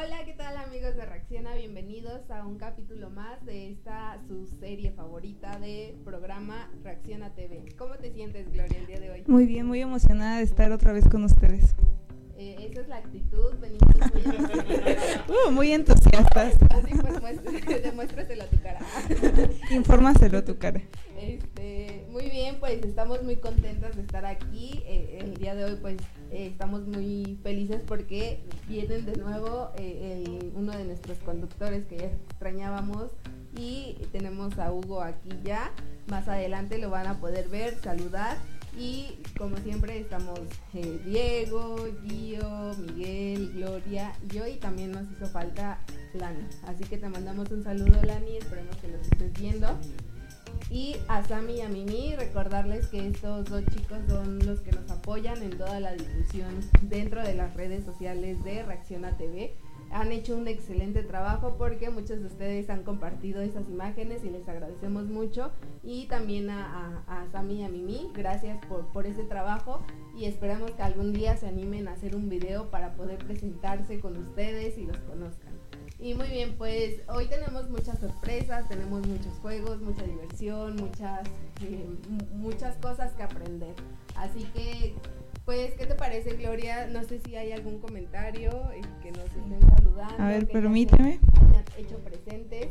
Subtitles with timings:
[0.00, 1.54] Hola, ¿qué tal amigos de Reacciona?
[1.54, 7.64] Bienvenidos a un capítulo más de esta su serie favorita de programa Reacciona TV.
[7.76, 9.24] ¿Cómo te sientes, Gloria, el día de hoy?
[9.26, 11.74] Muy bien, muy emocionada de estar otra vez con ustedes.
[12.36, 14.22] Eh, esa es la actitud, venimos muy,
[15.48, 16.54] uh, muy entusiastas.
[16.70, 18.78] Así pues, demuéstraselo a tu cara.
[19.72, 20.80] Infórmaselo a tu cara.
[21.20, 24.80] Este, muy bien, pues estamos muy contentas de estar aquí.
[24.86, 25.96] Eh, el día de hoy, pues
[26.30, 32.06] eh, estamos muy felices porque vienen de nuevo eh, uno de nuestros conductores que ya
[32.06, 33.10] extrañábamos
[33.56, 35.72] y tenemos a Hugo aquí ya.
[36.08, 38.36] Más adelante lo van a poder ver, saludar.
[38.78, 40.38] Y como siempre estamos
[41.04, 45.80] Diego, Gio, Miguel, Gloria y yo y también nos hizo falta
[46.14, 46.46] Lani.
[46.66, 49.78] Así que te mandamos un saludo Lani, esperemos que nos estés viendo.
[50.70, 54.90] Y a Sami y a Mimi, recordarles que estos dos chicos son los que nos
[54.90, 59.54] apoyan en toda la difusión dentro de las redes sociales de Reacciona TV.
[59.90, 64.46] Han hecho un excelente trabajo porque muchos de ustedes han compartido esas imágenes y les
[64.46, 65.50] agradecemos mucho.
[65.82, 69.80] Y también a, a, Sami y a Mimi, gracias por, por ese trabajo
[70.14, 74.18] y esperamos que algún día se animen a hacer un video para poder presentarse con
[74.18, 75.67] ustedes y los conozcan.
[76.00, 81.26] Y muy bien, pues hoy tenemos muchas sorpresas, tenemos muchos juegos, mucha diversión, muchas,
[81.60, 81.88] eh,
[82.34, 83.74] muchas cosas que aprender.
[84.14, 84.94] Así que,
[85.44, 86.86] pues, ¿qué te parece, Gloria?
[86.86, 90.22] No sé si hay algún comentario eh, que nos estén saludando.
[90.22, 91.18] A ver, permíteme.
[91.40, 92.68] Hayan hecho presentes.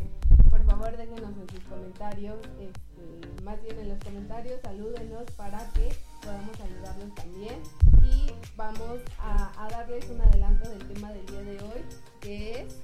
[0.49, 5.89] Por favor, déjenos en sus comentarios, este, más bien en los comentarios, salúdenos para que
[6.23, 7.55] podamos ayudarlos también.
[8.03, 11.81] Y vamos a, a darles un adelanto del tema del día de hoy,
[12.21, 12.81] que es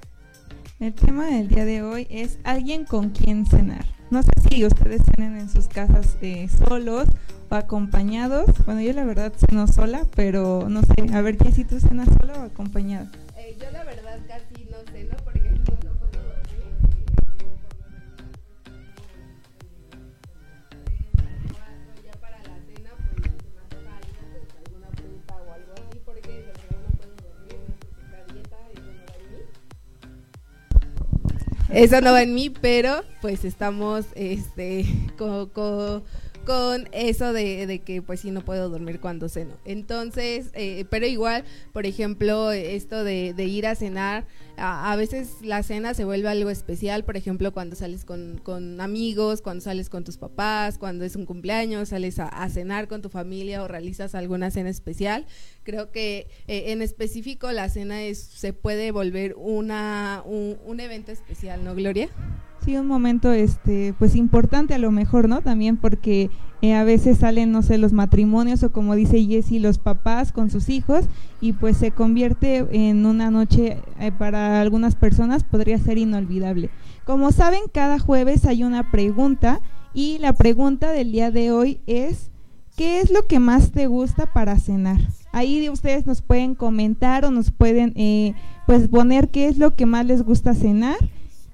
[0.80, 3.84] el tema del día de hoy es alguien con quien cenar.
[4.10, 7.08] No sé si ustedes cenen en sus casas eh, solos
[7.50, 8.50] o acompañados.
[8.66, 11.14] Bueno, yo la verdad ceno sola, pero no sé.
[11.14, 13.10] A ver, ¿qué si tú cenas sola o acompañada?
[13.36, 14.53] Eh, yo la verdad casi
[31.74, 34.86] Eso no va en mí, pero pues estamos este,
[36.44, 39.56] con, eso de, que pues sí no puedo dormir cuando ceno.
[39.64, 45.94] Entonces, eh, pero igual, por ejemplo, esto de, ir a cenar, a, veces la cena
[45.94, 50.78] se vuelve algo especial, por ejemplo, cuando sales con, amigos, cuando sales con tus papás,
[50.78, 55.26] cuando es un cumpleaños, sales a, cenar con tu familia o realizas alguna cena especial.
[55.62, 61.64] Creo que eh, en específico la cena es, se puede volver una, un, evento especial,
[61.64, 62.10] ¿no, Gloria?
[62.64, 65.42] Sí, un momento este pues importante a lo mejor, ¿no?
[65.42, 66.30] También porque
[66.62, 70.48] eh, a veces salen, no sé, los matrimonios o como dice Jessie, los papás con
[70.48, 71.04] sus hijos
[71.42, 76.70] y pues se convierte en una noche eh, para algunas personas podría ser inolvidable.
[77.04, 79.60] Como saben, cada jueves hay una pregunta
[79.92, 82.30] y la pregunta del día de hoy es
[82.78, 85.00] ¿qué es lo que más te gusta para cenar?
[85.32, 88.32] Ahí ustedes nos pueden comentar o nos pueden eh,
[88.66, 90.96] pues poner qué es lo que más les gusta cenar.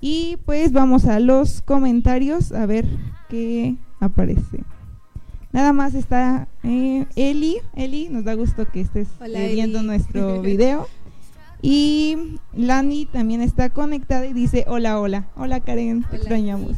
[0.01, 2.87] Y pues vamos a los comentarios a ver
[3.29, 4.65] qué aparece.
[5.53, 7.59] Nada más está eh, Eli.
[7.75, 10.89] Eli, nos da gusto que estés eh, viendo nuestro video.
[11.63, 15.29] Y Lani también está conectada y dice hola, hola.
[15.37, 16.77] Hola Karen, te extrañamos.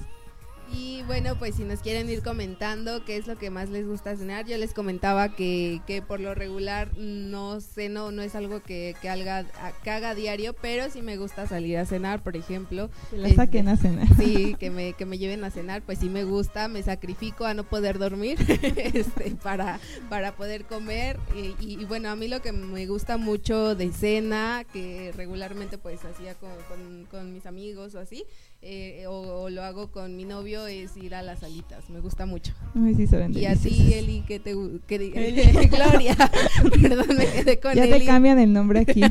[0.75, 4.17] Y bueno, pues si nos quieren ir comentando qué es lo que más les gusta
[4.17, 8.95] cenar, yo les comentaba que, que por lo regular no ceno, no es algo que,
[9.03, 9.45] que, haga,
[9.83, 12.89] que haga diario, pero sí me gusta salir a cenar, por ejemplo.
[13.11, 14.07] Que la saquen a cenar.
[14.17, 17.55] Sí, que me, que me lleven a cenar, pues sí me gusta, me sacrifico a
[17.55, 18.39] no poder dormir
[18.95, 19.79] este, para,
[20.09, 21.19] para poder comer.
[21.37, 26.05] Y, y, bueno, a mí lo que me gusta mucho de cena, que regularmente pues
[26.05, 28.25] hacía con, con, con mis amigos o así,
[28.65, 32.53] eh, o, lo hago con mi novio es ir a las salitas, me gusta mucho.
[32.77, 34.55] y así Eli, que te
[34.87, 34.99] que,
[35.69, 36.17] Gloria,
[36.81, 39.03] perdón, me quedé con Ya te cambian el nombre aquí.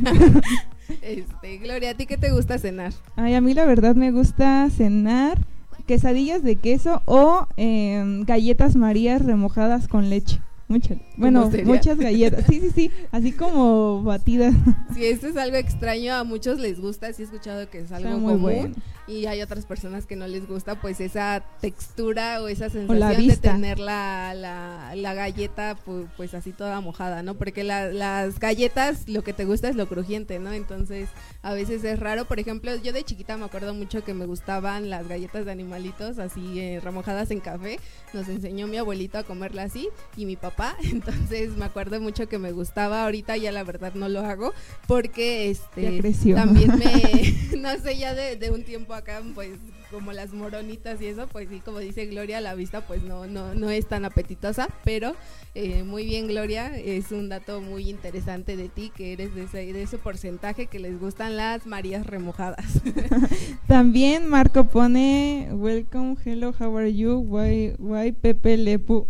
[1.02, 2.94] este, Gloria, ¿a ti qué te gusta cenar?
[3.18, 5.38] Ay, a mí la verdad me gusta cenar
[5.86, 10.40] quesadillas de queso o em, galletas marías remojadas con leche.
[10.70, 12.46] Muchas, bueno, muchas galletas.
[12.48, 14.54] Sí, sí, sí, así como batidas.
[14.94, 18.18] Sí, esto es algo extraño, a muchos les gusta, sí he escuchado que es algo
[18.18, 18.76] muy Bueno.
[19.08, 23.38] Y hay otras personas que no les gusta pues esa textura o esa sensación de
[23.38, 25.78] tener la, la, galleta
[26.16, 27.36] pues, así toda mojada, ¿no?
[27.36, 30.54] Porque las galletas lo que te gusta es lo crujiente, ¿no?
[30.54, 31.10] Entonces
[31.42, 34.90] a veces es raro, por ejemplo, yo de chiquita me acuerdo mucho que me gustaban
[34.90, 37.80] las galletas de animalitos así eh, remojadas en café,
[38.14, 42.38] nos enseñó mi abuelito a comerla así y mi papá, entonces me acuerdo mucho que
[42.38, 44.54] me gustaba, ahorita ya la verdad no lo hago
[44.88, 46.02] porque este
[46.34, 49.52] también me, no sé, ya de, de un tiempo acá, pues
[49.90, 53.54] como las moronitas y eso, pues sí, como dice Gloria, la vista pues no, no,
[53.54, 55.16] no es tan apetitosa, pero
[55.54, 59.74] eh, muy bien Gloria, es un dato muy interesante de ti, que eres de ese,
[59.74, 62.66] de ese porcentaje que les gustan las Marías remojadas.
[63.68, 69.08] También Marco pone, welcome, hello, how are you, why, why Pepe Lepu.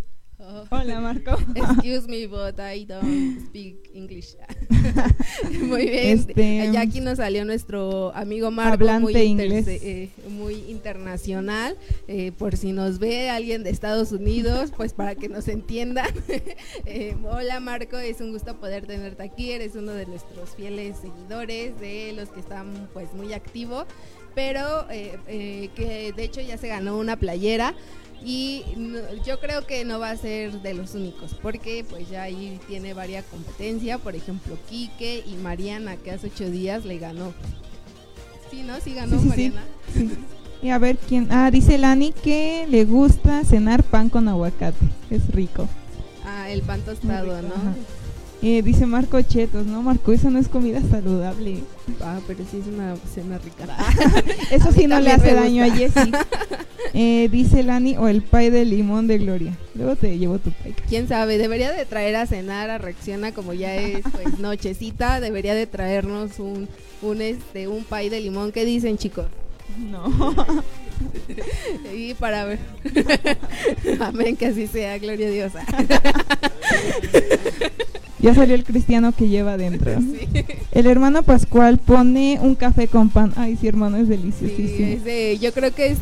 [0.69, 1.37] Hola Marco.
[1.55, 4.35] Excuse me, but I don't speak English.
[5.61, 6.19] muy bien.
[6.19, 11.77] Este, ya aquí nos salió nuestro amigo Marco, muy, eh, muy internacional.
[12.07, 16.09] Eh, por si nos ve alguien de Estados Unidos, pues para que nos entiendan.
[16.85, 19.51] Eh, hola Marco, es un gusto poder tenerte aquí.
[19.51, 23.85] Eres uno de nuestros fieles seguidores, de los que están pues muy activos
[24.33, 27.75] pero que de hecho ya se ganó una playera
[28.23, 28.63] y
[29.25, 32.93] yo creo que no va a ser de los únicos, porque pues ya ahí tiene
[32.93, 37.33] varias competencia, por ejemplo Quique y Mariana, que hace ocho días le ganó.
[38.51, 38.79] Sí, ¿no?
[38.79, 39.63] Sí ganó Mariana.
[40.61, 41.27] y a ver quién.
[41.31, 44.85] Ah, dice Lani que le gusta cenar pan con aguacate.
[45.09, 45.67] Es rico.
[46.25, 47.49] Ah, el pan tostado, ¿no?
[48.43, 49.83] Eh, dice Marco Chetos, ¿no?
[49.83, 51.59] Marco, eso no es comida saludable.
[52.01, 53.67] Ah, pero sí es una cena rica.
[54.51, 56.11] eso sí no le hace daño a Jessie.
[56.93, 59.55] Eh, dice Lani, o el pay de limón de Gloria.
[59.75, 60.73] Luego te llevo tu pay.
[60.89, 65.53] Quién sabe, debería de traer a cenar a Reacciona como ya es pues nochecita, debería
[65.53, 66.67] de traernos un,
[67.01, 68.51] un este un pay de limón.
[68.51, 69.27] ¿Qué dicen, chicos?
[69.89, 70.35] No.
[71.95, 72.59] y para ver.
[74.01, 75.53] Amén, que así sea, gloria a Dios.
[78.21, 79.91] Ya salió el cristiano que lleva adentro.
[80.71, 83.33] El hermano Pascual pone un café con pan.
[83.35, 85.03] Ay, sí, hermano, es deliciosísimo.
[85.39, 85.99] yo creo que es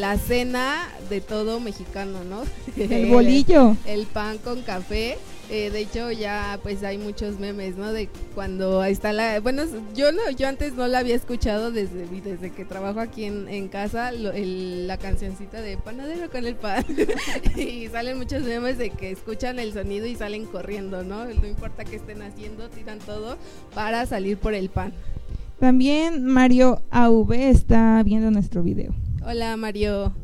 [0.00, 2.42] la cena de todo mexicano, ¿no?
[2.76, 3.76] El bolillo.
[3.86, 5.18] el pan con café
[5.52, 7.92] eh, de hecho, ya pues hay muchos memes, ¿no?
[7.92, 9.38] De cuando está la...
[9.38, 9.64] Bueno,
[9.94, 14.12] yo no, yo antes no la había escuchado desde, desde que trabajo aquí en, casa,
[14.12, 16.86] la cancioncita de panadero con el pan.
[17.56, 21.26] y salen muchos memes de que escuchan el sonido y salen corriendo, ¿no?
[21.26, 23.36] No importa qué estén haciendo, tiran todo
[23.74, 24.94] para salir por el pan.
[25.60, 28.94] También Mario AV está viendo nuestro video.
[29.22, 30.14] Hola Mario.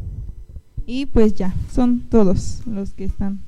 [0.86, 3.42] Y pues ya, son todos los que están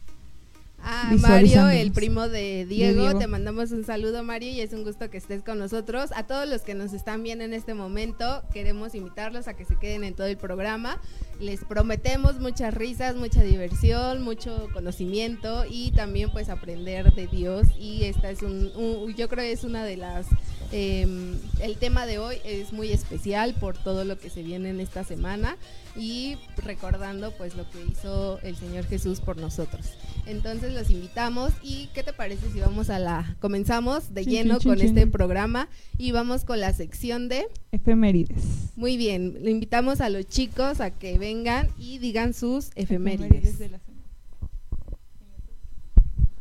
[0.83, 3.19] Ah, Mario, el primo de Diego.
[3.19, 6.11] te mandamos un saludo Mario y es un gusto que estés con nosotros.
[6.15, 9.77] A todos los que nos están viendo en este momento, queremos invitarlos a que se
[9.77, 11.01] queden en todo el programa.
[11.39, 17.67] Les prometemos muchas risas, mucha diversión, mucho conocimiento y también pues aprender de Dios.
[17.79, 18.71] Y esta es un,
[19.15, 20.27] yo creo que es una de las
[20.73, 24.81] em, el tema de hoy es muy especial por todo lo que se viene en
[24.81, 25.57] esta semana
[25.97, 29.87] y recordando pues lo que hizo el Señor Jesús por nosotros.
[30.27, 34.81] Entonces los invitamos y ¿qué te parece si vamos a la comenzamos de lleno con
[34.81, 35.69] este programa
[35.99, 38.73] y vamos con la sección de efemérides.
[38.77, 43.57] Muy bien, le invitamos a los chicos a que vengan y digan sus efemérides.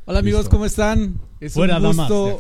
[0.06, 1.20] Hola amigos, ¿cómo están?
[1.40, 2.40] Es un gusto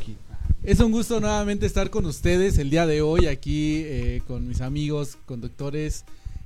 [0.64, 4.62] es un gusto nuevamente estar con ustedes el día de hoy aquí eh, con mis
[4.62, 6.06] amigos conductores.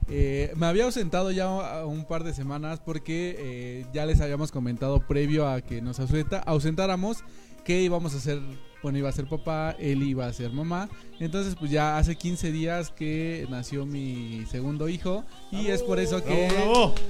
[0.09, 5.07] Eh, me había ausentado ya un par de semanas porque eh, ya les habíamos comentado
[5.07, 7.23] previo a que nos ausentáramos
[7.63, 8.39] que íbamos a hacer,
[8.83, 10.89] bueno, iba a ser papá, él iba a ser mamá.
[11.19, 16.21] Entonces, pues ya hace 15 días que nació mi segundo hijo y es por eso
[16.21, 16.47] que...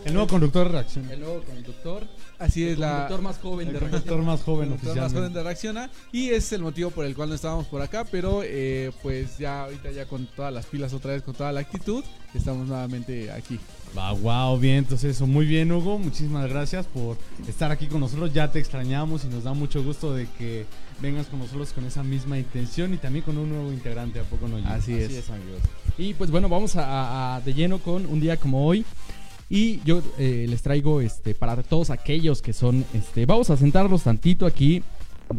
[0.05, 1.09] El nuevo conductor de Reacción.
[1.09, 2.07] El nuevo conductor.
[2.37, 2.91] Así es, la...
[2.91, 5.89] conductor más joven de conductor más joven, conductor más joven de Reacciona.
[6.11, 9.63] Y es el motivo por el cual no estábamos por acá, pero eh, pues ya
[9.63, 12.03] ahorita ya con todas las pilas otra vez, con toda la actitud,
[12.35, 13.59] estamos nuevamente aquí.
[13.95, 17.15] Wow, wow, bien, entonces eso, muy bien Hugo, muchísimas gracias por
[17.47, 20.65] estar aquí con nosotros, ya te extrañamos y nos da mucho gusto de que
[21.03, 24.47] vengas con nosotros con esa misma intención y también con un nuevo integrante, ¿a poco
[24.47, 24.55] no?
[24.57, 25.29] Así, Así es.
[25.29, 25.59] amigos.
[25.97, 28.85] Y pues bueno, vamos a, de lleno con un día como hoy.
[29.49, 34.03] Y yo eh, les traigo este para todos aquellos que son, este, vamos a sentarlos
[34.03, 34.81] tantito aquí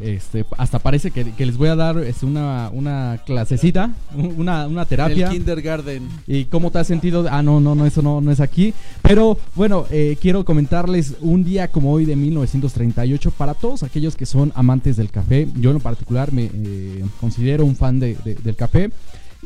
[0.02, 5.26] este, hasta parece que, les voy a dar este, una, una clasecita, una, una terapia.
[5.28, 6.08] El kindergarten.
[6.26, 7.26] ¿Y cómo te has sentido?
[7.30, 8.74] Ah, no, no, no, eso no, no es aquí.
[9.02, 14.26] Pero bueno, eh, quiero comentarles un día como hoy de 1938 para todos aquellos que
[14.26, 15.48] son amantes del café.
[15.56, 18.90] Yo en particular me eh, considero un fan de, del café.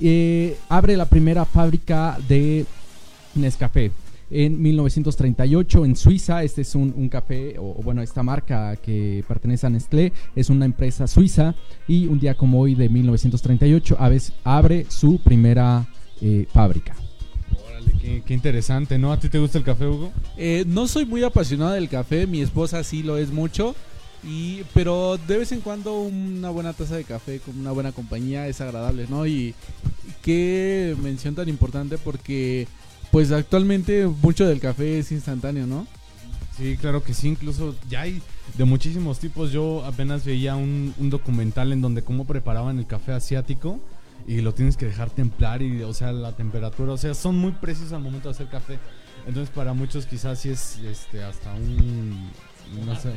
[0.00, 2.66] eh, abre la primera fábrica de
[3.34, 3.90] Nescafé
[4.30, 6.42] en 1938 en Suiza.
[6.42, 11.06] Este es un, café, o, bueno, esta marca que pertenece a Nestlé es una empresa
[11.06, 11.54] suiza
[11.86, 13.96] y un día como hoy de 1938
[14.44, 15.86] abre su primera
[16.20, 16.94] eh, fábrica.
[17.68, 19.12] Órale, qué, interesante, ¿no?
[19.12, 20.12] ¿A ti te gusta el café, Hugo?
[20.36, 23.74] Eh, no soy muy apasionado del café, mi esposa sí lo es mucho.
[24.24, 28.48] Y, pero de vez en cuando una buena taza de café con una buena compañía
[28.48, 29.26] es agradable, ¿no?
[29.26, 29.54] Y
[30.22, 32.66] qué mención tan importante porque
[33.10, 35.86] pues actualmente mucho del café es instantáneo, ¿no?
[36.56, 38.20] Sí, claro que sí, incluso ya hay
[38.56, 39.52] de muchísimos tipos.
[39.52, 43.78] Yo apenas veía un, documental en donde cómo preparaban el café asiático
[44.26, 47.52] y lo tienes que dejar templar y, o sea, la temperatura, o sea, son muy
[47.52, 48.78] precisos al momento de hacer café.
[49.26, 52.28] Entonces para muchos quizás sí es este, hasta un,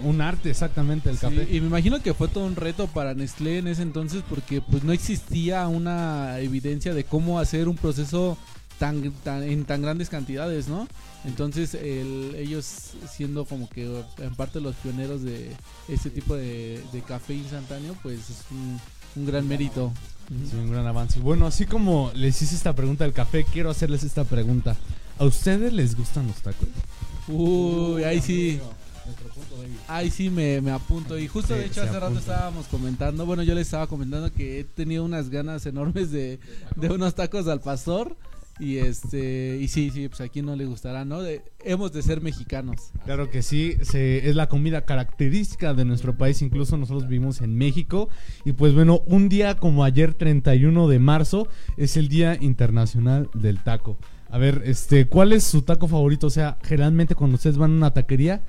[0.03, 1.47] un arte exactamente el café.
[1.49, 4.83] Y me imagino que fue todo un reto para Nestlé en ese entonces porque pues
[4.83, 8.37] no existía una evidencia de cómo hacer un proceso
[8.81, 10.87] tan, en tan grandes cantidades, ¿no?
[11.23, 15.51] Entonces ellos siendo como que en parte los pioneros de
[15.87, 19.93] este tipo de, café instantáneo, pues es un, gran mérito.
[20.49, 21.19] Sí, un gran avance.
[21.19, 24.75] Bueno, así como les hice esta pregunta del café, quiero hacerles esta pregunta.
[25.19, 26.67] ¿A ustedes les gustan los tacos?
[27.27, 28.59] Uy, ahí sí.
[29.87, 31.19] Ahí sí me, apunto.
[31.19, 34.63] Y justo de hecho hace rato estábamos comentando, bueno yo les estaba comentando que he
[34.63, 36.39] tenido unas ganas enormes de,
[36.75, 38.17] de unos tacos al pastor.
[38.61, 41.21] Y este y sí, sí, pues aquí no le gustará, ¿no?
[41.63, 42.91] hemos de ser mexicanos.
[43.05, 48.07] Claro que sí, es la comida característica de nuestro país, incluso nosotros vivimos en México.
[48.45, 53.63] Y pues bueno, un día como ayer, 31 de marzo, es el Día Internacional del
[53.63, 53.97] Taco.
[54.29, 56.27] A ver, este, ¿cuál es su taco favorito?
[56.27, 58.43] O sea, generalmente cuando ustedes van a una taquería,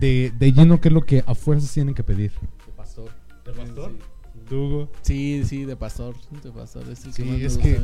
[0.00, 2.32] de, de lleno, ¿qué es lo que a fuerzas tienen que pedir?
[2.32, 3.10] De pastor.
[3.44, 3.92] ¿De pastor?
[3.92, 4.17] Sí,
[5.02, 6.14] sí, de pastor.
[6.42, 6.88] De pastor.
[6.90, 7.80] Es sí, es que...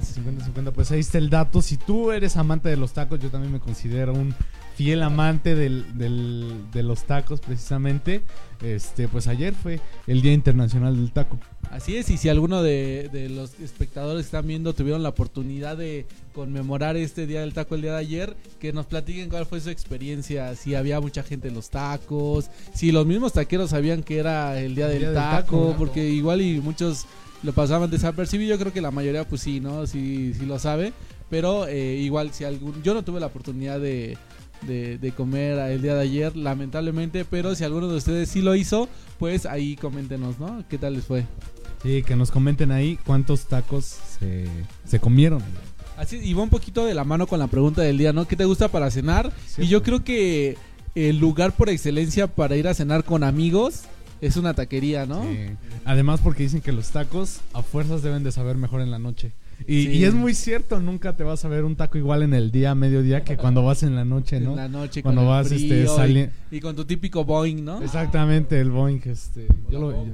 [0.00, 0.72] 50-50.
[0.72, 1.60] Pues ahí está el dato.
[1.62, 4.34] Si tú eres amante de los tacos, yo también me considero un
[4.78, 5.84] fiel amante del,
[6.72, 8.22] de los tacos, precisamente.
[8.62, 11.36] Este, pues ayer fue el Día Internacional del Taco.
[11.72, 16.06] Así es, y si alguno de, los espectadores que están viendo tuvieron la oportunidad de
[16.32, 19.68] conmemorar este Día del Taco el día de ayer, que nos platiquen cuál fue su
[19.68, 24.60] experiencia, si había mucha gente en los tacos, si los mismos taqueros sabían que era
[24.60, 27.06] el Día, del, taco, porque igual y muchos
[27.42, 28.50] lo pasaban desapercibido.
[28.50, 29.88] Yo creo que la mayoría, pues sí, ¿no?
[29.88, 30.92] Sí, sí lo sabe.
[31.30, 32.80] Pero eh, igual, si algún.
[32.82, 34.16] Yo no tuve la oportunidad de,
[34.66, 37.24] de, comer el día de ayer, lamentablemente.
[37.24, 38.88] Pero si alguno de ustedes sí lo hizo,
[39.18, 40.64] pues ahí coméntenos, ¿no?
[40.68, 41.24] ¿Qué tal les fue?
[41.82, 43.84] Sí, que nos comenten ahí cuántos tacos
[44.18, 44.46] se,
[44.84, 45.42] se comieron.
[45.96, 48.26] Así, y va un poquito de la mano con la pregunta del día, ¿no?
[48.26, 49.32] ¿Qué te gusta para cenar?
[49.56, 50.56] Y yo creo que
[50.94, 53.82] el lugar por excelencia para ir a cenar con amigos
[54.20, 55.24] es una taquería, ¿no?
[55.84, 59.32] Además porque dicen que los tacos a fuerzas deben de saber mejor en la noche.
[59.66, 62.74] Y, es muy cierto, nunca te vas a ver un taco igual en el día,
[62.74, 64.50] mediodía, que cuando vas en la noche, ¿no?
[64.50, 66.32] En la noche, cuando vas este, saliendo.
[66.50, 67.82] Y, con tu típico Boeing, ¿no?
[67.82, 69.00] Exactamente, el Boeing.
[69.04, 70.06] Este, yo lo,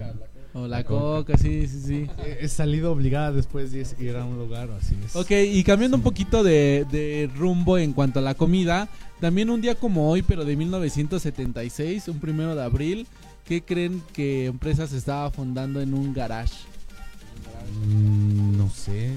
[0.55, 2.11] o la, coca, sí, sí, sí.
[2.41, 4.97] He salido obligada después de ir a un lugar así.
[5.05, 5.17] Es.
[5.17, 8.89] Ok, y cambiando un poquito de, de, rumbo en cuanto a la comida,
[9.21, 13.07] también un día como hoy, pero de 1976, un primero de abril,
[13.45, 16.55] ¿Qué creen que empresa se estaba fundando en un garage?
[17.87, 19.13] Mm, no sé.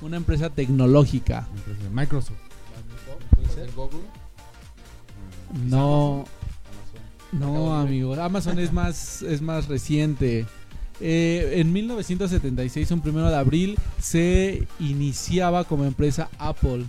[0.00, 1.48] Una empresa tecnológica.
[1.92, 2.38] Microsoft.
[3.74, 4.00] Google?
[5.66, 6.24] No.
[7.32, 8.14] No, amigo.
[8.14, 10.46] Amazon es más, es más reciente.
[11.00, 16.84] Eh, en 1976, un primero de abril, se iniciaba como empresa Apple.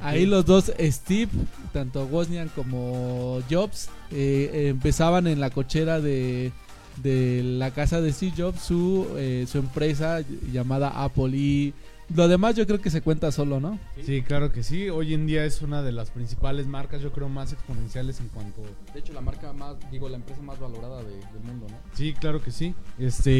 [0.00, 1.30] Ahí los dos, Steve,
[1.72, 6.52] tanto Wozniak como Jobs, eh, empezaban en la cochera de,
[7.02, 10.20] la casa de Steve Jobs su, eh, su empresa
[10.52, 11.36] llamada Apple.
[11.36, 11.74] Y
[12.14, 13.78] lo demás yo creo que se cuenta solo, ¿no?
[14.04, 14.90] Sí, claro que sí.
[14.90, 18.62] Hoy en día es una de las principales marcas, yo creo, más exponenciales en cuanto...
[18.92, 21.76] De hecho, la marca más, digo, la empresa más valorada del mundo, ¿no?
[21.94, 22.74] Sí, claro que sí.
[22.98, 23.30] Este,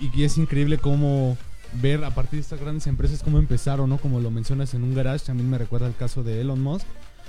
[0.00, 1.36] y es increíble cómo
[1.80, 3.98] ver a partir de estas grandes empresas cómo empezaron, ¿no?
[3.98, 6.86] Como lo mencionas en un garage, también me recuerda el caso de Elon Musk,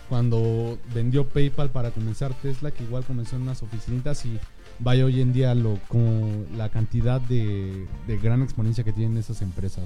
[0.10, 4.40] cuando vendió PayPal para comenzar Tesla, que igual comenzó en unas oficinitas y
[4.80, 7.88] vaya hoy en día lo, con la cantidad de,
[8.22, 9.86] gran exponencia que tienen esas empresas.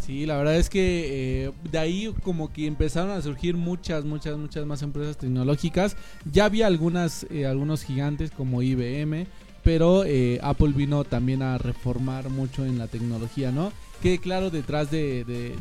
[0.00, 4.36] Sí, la verdad es que eh, de ahí como que empezaron a surgir muchas, muchas,
[4.36, 5.96] muchas más empresas tecnológicas.
[6.30, 9.26] Ya había algunas, eh, algunos gigantes como IBM,
[9.62, 13.72] pero eh, Apple vino también a reformar mucho en la tecnología, ¿no?
[14.02, 15.54] que claro detrás de,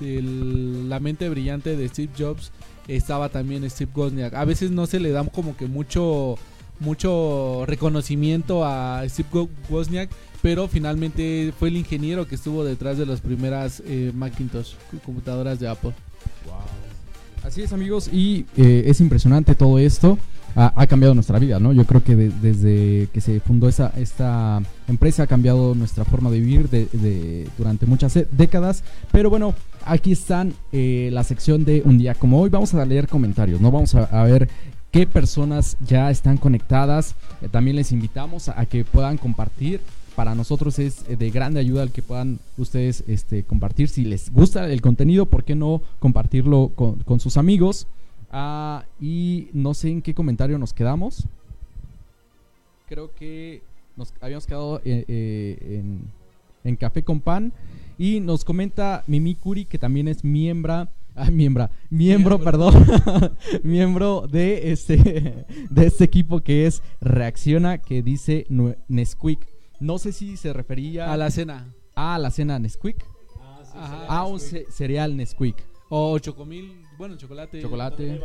[0.00, 2.50] la mente brillante de Steve Jobs
[2.88, 4.34] estaba también Steve Wozniak.
[4.34, 6.36] A veces no se le da como que mucho
[6.80, 10.10] mucho reconocimiento a Steve Wozniak,
[10.42, 15.68] pero finalmente fue el ingeniero que estuvo detrás de las primeras eh, Macintosh, computadoras de
[15.68, 15.92] Apple.
[17.42, 20.18] Así es amigos, y eh, es impresionante todo esto.
[20.56, 21.72] Ha, cambiado nuestra vida, ¿no?
[21.72, 26.38] Yo creo que desde que se fundó esa, esta empresa ha cambiado nuestra forma de
[26.38, 26.68] vivir
[27.58, 28.84] durante muchas décadas.
[29.10, 29.52] Pero bueno,
[29.84, 32.50] aquí están eh, la sección de un día como hoy.
[32.50, 33.72] Vamos a leer comentarios, ¿no?
[33.72, 34.48] Vamos a, ver
[34.94, 37.16] qué personas ya están conectadas.
[37.42, 39.80] Eh, también les invitamos a, que puedan compartir.
[40.14, 43.88] Para nosotros es de grande ayuda el que puedan ustedes este, compartir.
[43.88, 47.88] Si les gusta el contenido, ¿por qué no compartirlo con, sus amigos?
[48.30, 51.26] Ah, y no sé en qué comentario nos quedamos.
[52.88, 53.62] Creo que
[53.96, 55.82] nos habíamos quedado eh, eh,
[56.62, 57.52] en, Café con Pan.
[57.98, 60.86] Y nos comenta Mimi Curi, que también es miembro.
[61.14, 62.74] Ah, miembro, miembro, perdón.
[63.62, 68.46] miembro de este, de este equipo que es Reacciona, que dice
[68.88, 69.46] Nesquik.
[69.80, 71.12] No sé si se refería.
[71.12, 71.72] A la cena.
[71.94, 73.04] a la cena Nesquik.
[73.76, 75.56] Ah, a un cereal Nesquik.
[75.88, 77.60] O Chocomil bueno, chocolate.
[77.60, 78.20] Chocolate.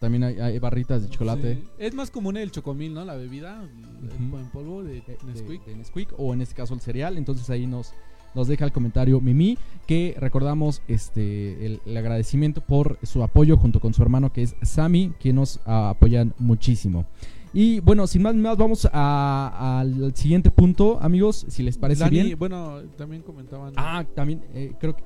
[0.00, 1.62] También hay, barritas de chocolate.
[1.78, 3.04] Es más común el chocomil, ¿no?
[3.04, 6.12] La bebida en polvo de, Nesquik.
[6.18, 7.16] o en este caso el cereal.
[7.16, 7.94] Entonces ahí nos,
[8.34, 13.94] nos deja el comentario Mimi que recordamos este el, agradecimiento por su apoyo junto con
[13.94, 17.06] su hermano que es Sami, que nos apoyan muchísimo.
[17.52, 22.36] Y bueno, sin más, más vamos al siguiente punto, amigos, si les parece bien.
[22.36, 23.72] Bueno, también comentaban.
[23.76, 25.04] Ah, también eh, creo que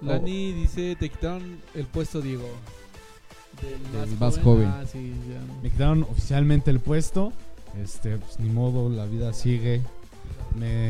[0.00, 2.48] Lani dice, te quitaron el puesto, Diego.
[3.92, 4.68] Del más, joven.
[4.68, 4.84] Ah,
[5.62, 7.32] Me quitaron oficialmente el puesto.
[7.80, 9.82] Este, pues ni modo, la vida sigue.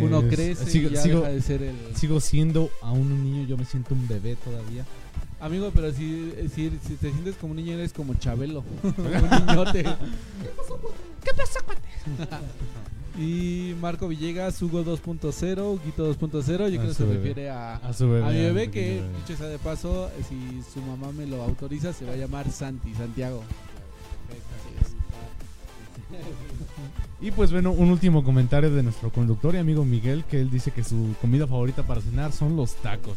[0.01, 1.77] Uno crece sigo, y ya sigo, deja de ser el...
[1.95, 4.85] Sigo siendo aún un niño, yo me siento un bebé todavía.
[5.41, 8.65] Amigo, pero si, si, si te sientes como un niño, eres como Chabelo.
[8.83, 9.83] un niñote.
[11.25, 11.83] ¿Qué pasa, cuate?
[13.19, 16.47] Y Marco Villegas, Hugo 2.0, Guito 2.0.
[16.47, 20.63] Yo creo que se refiere a, a, mi bebé, que, dicho sea de paso, si
[20.73, 23.43] su mamá me lo autoriza, se va a llamar Santi, Santiago.
[27.21, 30.73] Y pues bueno, un último comentario de nuestro conductor y amigo Miguel, que él dice
[30.73, 33.17] que su comida favorita para cenar son los tacos.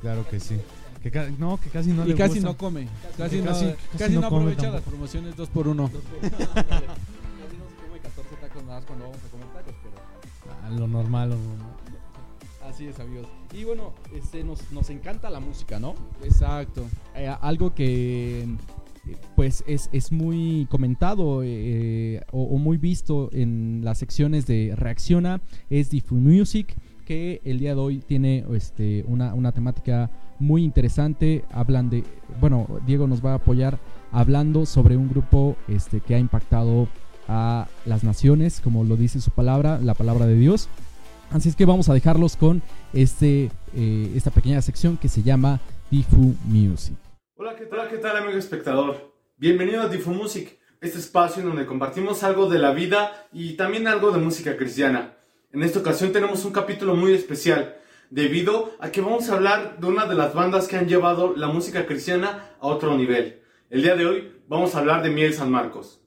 [0.00, 0.56] Claro que sí.
[1.02, 2.86] Que no, que casi no y casi no come.
[3.16, 5.90] Casi, casi, casi, no, aprovecha las promociones 2 por 1
[8.86, 9.96] cuando vamos a comer tacos, pero...
[10.62, 11.36] Ah, lo normal,
[12.68, 13.26] Así es, amigos.
[13.52, 15.94] Y bueno, este, nos, nos encanta la música, ¿no?
[16.22, 16.86] Exacto.
[17.16, 18.46] Eh, algo que
[19.34, 25.90] pues es, es, muy comentado eh, o, muy visto en las secciones de Reacciona es
[25.90, 31.90] Diffuse Music que el día de hoy tiene este, una, una, temática muy interesante hablan
[31.90, 32.04] de
[32.40, 33.78] bueno Diego nos va a apoyar
[34.12, 36.88] hablando sobre un grupo este, que ha impactado
[37.28, 40.68] a las naciones, como lo dice su palabra, la palabra de Dios.
[41.30, 42.60] Así es que vamos a dejarlos con
[42.92, 45.60] este, eh, esta pequeña sección que se llama
[45.90, 46.96] Difu Music.
[47.42, 49.14] Hola, ¿qué tal, ¿qué tal amigo espectador?
[49.38, 53.88] Bienvenido a Difu Music, este espacio en donde compartimos algo de la vida y también
[53.88, 55.16] algo de música cristiana.
[55.50, 57.78] En esta ocasión tenemos un capítulo muy especial,
[58.10, 61.46] debido a que vamos a hablar de una de las bandas que han llevado la
[61.46, 63.40] música cristiana a otro nivel.
[63.70, 66.02] El día de hoy vamos a hablar de Miel San Marcos.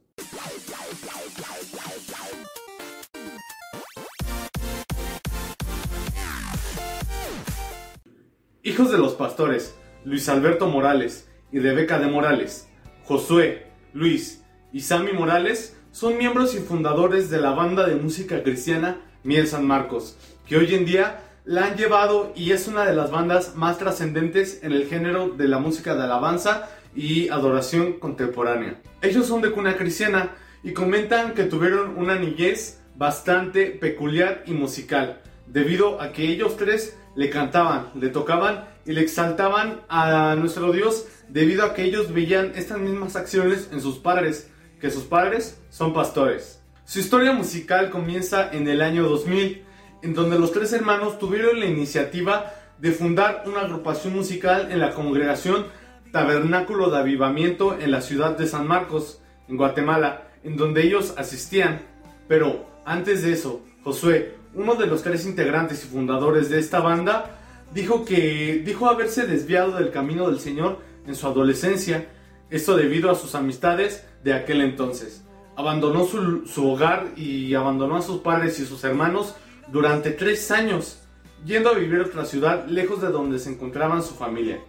[8.62, 12.68] Hijos de los pastores, Luis Alberto Morales y Rebeca de Morales,
[13.06, 18.98] Josué, Luis y Sammy Morales son miembros y fundadores de la banda de música cristiana
[19.24, 23.12] Miel San Marcos, que hoy en día la han llevado y es una de las
[23.12, 28.82] bandas más trascendentes en el género de la música de alabanza y adoración contemporánea.
[29.02, 30.32] Ellos son de cuna cristiana
[30.63, 36.98] y comentan que tuvieron una niñez bastante peculiar y musical, debido a que ellos tres
[37.16, 42.54] le cantaban, le tocaban y le exaltaban a nuestro Dios debido a que ellos veían
[42.56, 46.62] estas mismas acciones en sus padres, que sus padres son pastores.
[46.86, 49.63] Su historia musical comienza en el año 2000,
[50.02, 54.93] en donde los tres hermanos tuvieron la iniciativa de fundar una agrupación musical en la
[54.93, 55.65] congregación
[56.12, 61.82] Tabernáculo de Avivamiento en la ciudad de San Marcos, en Guatemala, en donde ellos asistían.
[62.28, 67.39] Pero antes de eso, Josué, uno de los tres integrantes y fundadores de esta banda,
[67.74, 72.08] dijo que dijo haberse desviado del camino del Señor en su adolescencia,
[72.50, 75.24] esto debido a sus amistades de aquel entonces.
[75.56, 79.36] Abandonó su, su hogar y abandonó a sus padres y sus hermanos
[79.72, 81.02] durante tres años,
[81.46, 84.60] yendo a vivir a otra ciudad lejos de donde se encontraban su familia.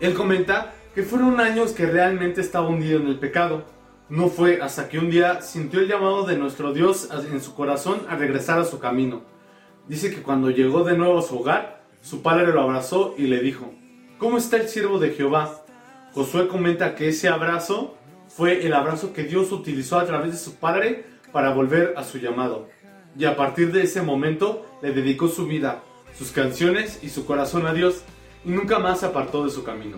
[0.00, 3.64] Él comenta que fueron años que realmente estaba hundido en el pecado,
[4.08, 8.02] No fue hasta que un día sintió el llamado de nuestro Dios en su corazón
[8.08, 9.22] a regresar a su camino.
[9.88, 11.75] Dice que cuando llegó de nuevo a su hogar,
[12.06, 13.74] su padre lo abrazó y le dijo,
[14.18, 15.64] ¿Cómo está el siervo de Jehová?
[16.12, 17.96] Josué comenta que ese abrazo
[18.28, 22.18] fue el abrazo que Dios utilizó a través de su padre para volver a su
[22.18, 22.68] llamado.
[23.18, 25.82] Y a partir de ese momento le dedicó su vida,
[26.16, 28.04] sus canciones y su corazón a Dios
[28.44, 29.96] y nunca más se apartó de su camino.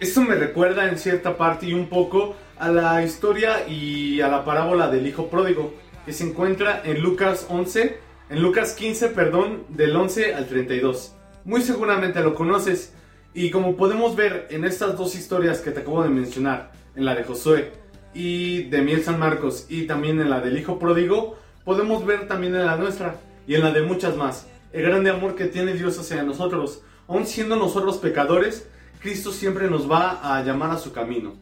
[0.00, 4.46] Esto me recuerda en cierta parte y un poco a la historia y a la
[4.46, 5.74] parábola del hijo pródigo
[6.06, 7.98] que se encuentra en Lucas 11,
[8.30, 11.16] en Lucas 15, perdón, del 11 al 32.
[11.44, 12.92] Muy seguramente lo conoces
[13.34, 17.16] y como podemos ver en estas dos historias que te acabo de mencionar, en la
[17.16, 17.72] de Josué
[18.14, 22.54] y de Miel San Marcos y también en la del hijo pródigo, podemos ver también
[22.54, 25.98] en la nuestra y en la de muchas más el grande amor que tiene Dios
[25.98, 26.82] hacia nosotros.
[27.08, 28.68] Aun siendo nosotros pecadores,
[29.00, 31.34] Cristo siempre nos va a llamar a su camino.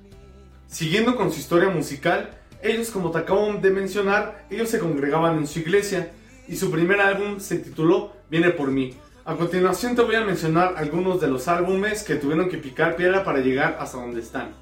[0.66, 2.30] Siguiendo con su historia musical,
[2.62, 6.10] ellos como te acabo de mencionar, ellos se congregaban en su iglesia
[6.48, 8.96] y su primer álbum se tituló Viene por mí.
[9.30, 13.22] A continuación te voy a mencionar algunos de los álbumes que tuvieron que picar piedra
[13.22, 14.54] para llegar hasta donde están.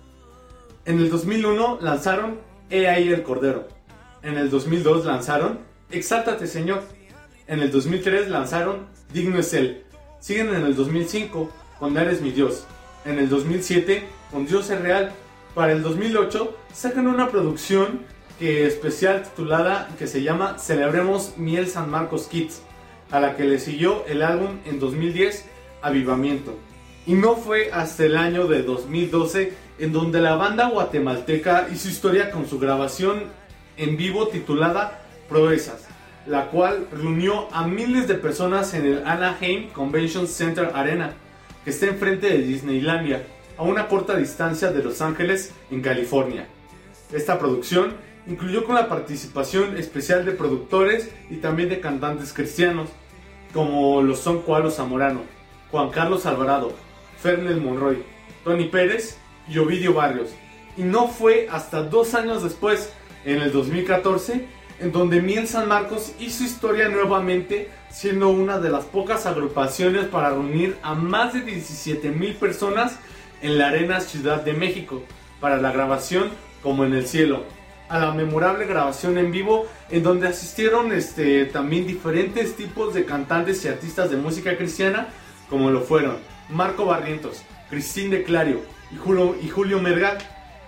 [0.84, 3.66] En el 2001 lanzaron He ahí el Cordero.
[4.22, 6.82] En el 2002 lanzaron Exáltate Señor.
[7.46, 9.84] En el 2003 lanzaron Digno es Él.
[10.20, 12.66] Siguen en el 2005 con Eres mi Dios.
[13.06, 15.12] En el 2007 con Dios es Real.
[15.54, 18.00] Para el 2008 sacan una producción
[18.38, 22.60] que especial titulada que se llama Celebremos Miel San Marcos Kids,
[23.10, 25.44] a la que le siguió el álbum en 2010
[25.82, 26.58] Avivamiento.
[27.06, 32.30] Y no fue hasta el año de 2012 en donde la banda guatemalteca hizo historia
[32.30, 33.24] con su grabación
[33.76, 35.88] en vivo titulada Proezas
[36.28, 41.14] la cual reunió a miles de personas en el Anaheim Convention Center Arena,
[41.64, 43.22] que está enfrente de Disneylandia,
[43.56, 46.46] a una corta distancia de Los Ángeles, en California.
[47.12, 47.94] Esta producción
[48.28, 52.90] incluyó con la participación especial de productores y también de cantantes cristianos,
[53.54, 55.22] como lo son Cualo Zamorano,
[55.70, 56.72] Juan Carlos Alvarado,
[57.20, 58.02] Fernel Monroy,
[58.44, 60.30] Tony Pérez y Ovidio Barrios.
[60.76, 62.92] Y no fue hasta dos años después,
[63.24, 64.46] en el 2014,
[64.80, 70.30] en donde Miel San Marcos hizo historia nuevamente, siendo una de las pocas agrupaciones para
[70.30, 72.98] reunir a más de 17 mil personas
[73.40, 75.02] en la Arena Ciudad de México
[75.40, 76.30] para la grabación
[76.62, 77.57] Como en el Cielo.
[77.88, 83.64] A la memorable grabación en vivo en donde asistieron este, también diferentes tipos de cantantes
[83.64, 85.08] y artistas de música cristiana
[85.48, 86.16] como lo fueron
[86.50, 88.60] Marco Barrientos, Cristín de Clario
[88.92, 90.18] y Julio, y Julio Merga,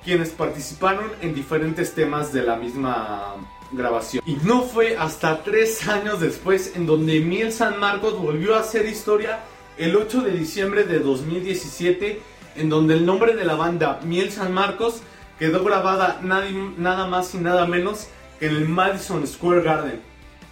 [0.04, 3.36] quienes participaron en diferentes temas de la misma
[3.72, 4.22] grabación.
[4.26, 8.86] Y no fue hasta tres años después en donde Miel San Marcos volvió a hacer
[8.86, 9.40] historia
[9.78, 12.20] el 8 de diciembre de 2017
[12.56, 15.02] en donde el nombre de la banda Miel San Marcos
[15.40, 20.00] quedó grabada nada, más y nada menos que en el Madison Square Garden.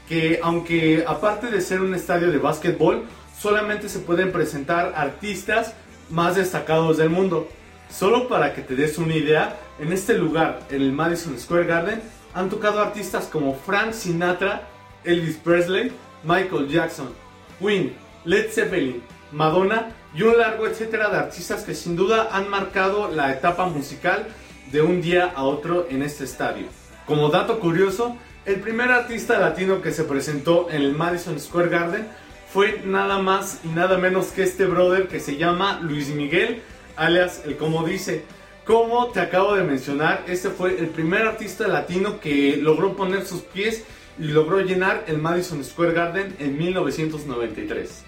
[0.08, 3.04] Que aunque aparte de ser un estadio de básquetbol,
[3.38, 5.74] solamente se pueden presentar artistas
[6.08, 7.46] más destacados del mundo.
[7.90, 12.02] Solo para que te des una idea, en este lugar, en el Madison Square Garden,
[12.34, 14.62] han tocado artistas como Frank Sinatra,
[15.04, 15.92] Elvis Presley,
[16.24, 17.10] Michael Jackson,
[17.60, 23.10] Queen, Led Zeppelin, Madonna y un largo etcétera de artistas que sin duda han marcado
[23.10, 24.26] la etapa musical
[24.70, 26.66] de un día a otro en este estadio.
[27.06, 32.06] Como dato curioso, el primer artista latino que se presentó en el Madison Square Garden
[32.52, 36.62] fue nada más y nada menos que este brother que se llama Luis Miguel,
[36.96, 38.24] alias el como dice,
[38.64, 43.42] como te acabo de mencionar, este fue el primer artista latino que logró poner sus
[43.42, 43.84] pies
[44.18, 48.04] y logró llenar el Madison Square Garden en 1993.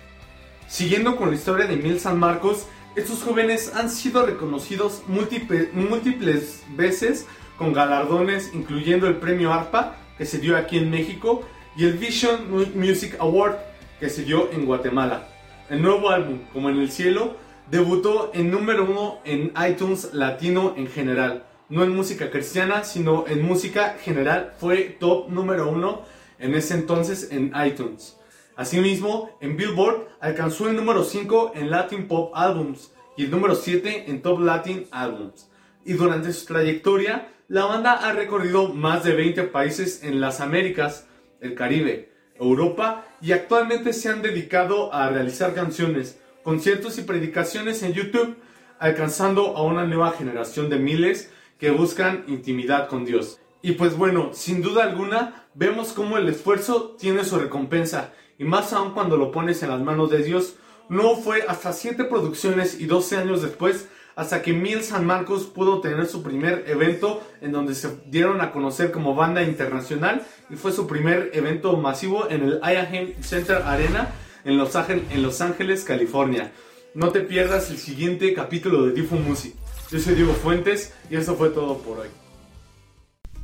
[0.68, 7.26] Siguiendo con la historia de Mil San Marcos, estos jóvenes han sido reconocidos múltiples, veces
[7.56, 11.42] con galardones, incluyendo el premio ARPA, que se dio aquí en México,
[11.76, 13.56] y el Vision Music Award,
[13.98, 15.28] que se dio en Guatemala.
[15.68, 17.36] El nuevo álbum, como en el cielo,
[17.70, 21.44] Debutó en número uno en iTunes latino en general.
[21.68, 24.54] No en música cristiana, sino en música general.
[24.58, 26.02] Fue top número uno
[26.40, 28.16] en ese entonces en iTunes.
[28.60, 34.04] Asimismo, en Billboard alcanzó el número 5 en Latin Pop Albums y el número 7
[34.08, 35.48] en Top Latin Albums.
[35.82, 41.06] Y durante su trayectoria, la banda ha recorrido más de 20 países en las Américas,
[41.40, 47.94] el Caribe, Europa y actualmente se han dedicado a realizar canciones conciertos y predicaciones en
[47.94, 48.36] YouTube,
[48.78, 53.40] alcanzando a una nueva generación de miles que buscan intimidad con Dios.
[53.62, 58.72] Y pues bueno, sin duda alguna, vemos cómo el esfuerzo tiene su recompensa, y más
[58.72, 60.54] aún cuando lo pones en las manos de Dios.
[60.88, 65.80] No fue hasta 7 producciones y 12 años después hasta que Mil San Marcos pudo
[65.80, 70.72] tener su primer evento en donde se dieron a conocer como banda internacional y fue
[70.72, 74.08] su primer evento masivo en el IAM Center Arena
[74.44, 76.50] en Los, Ángeles, en Los Ángeles, California.
[76.94, 79.54] No te pierdas el siguiente capítulo de Tifo Music.
[79.90, 82.08] Yo soy Diego Fuentes y eso fue todo por hoy.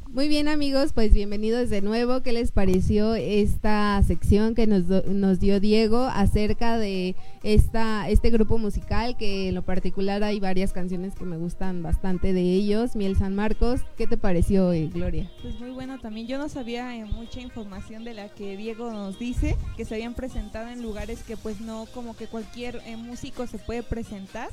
[0.09, 2.23] Muy bien amigos, pues bienvenidos de nuevo.
[2.23, 8.57] ¿Qué les pareció esta sección que nos, nos dio Diego acerca de esta, este grupo
[8.57, 9.17] musical?
[9.17, 12.95] Que en lo particular hay varias canciones que me gustan bastante de ellos.
[12.95, 15.29] Miel San Marcos, ¿qué te pareció eh, Gloria?
[15.43, 16.29] Pues muy bueno también.
[16.29, 20.15] Yo no sabía eh, mucha información de la que Diego nos dice, que se habían
[20.15, 24.51] presentado en lugares que pues no como que cualquier eh, músico se puede presentar.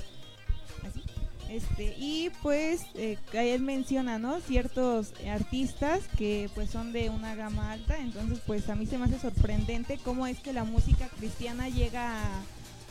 [1.54, 4.39] Este, y pues eh, él menciona, ¿no?
[4.39, 9.06] Ciertos artistas que pues son de una gama alta, entonces pues a mí se me
[9.06, 12.42] hace sorprendente cómo es que la música cristiana llega a,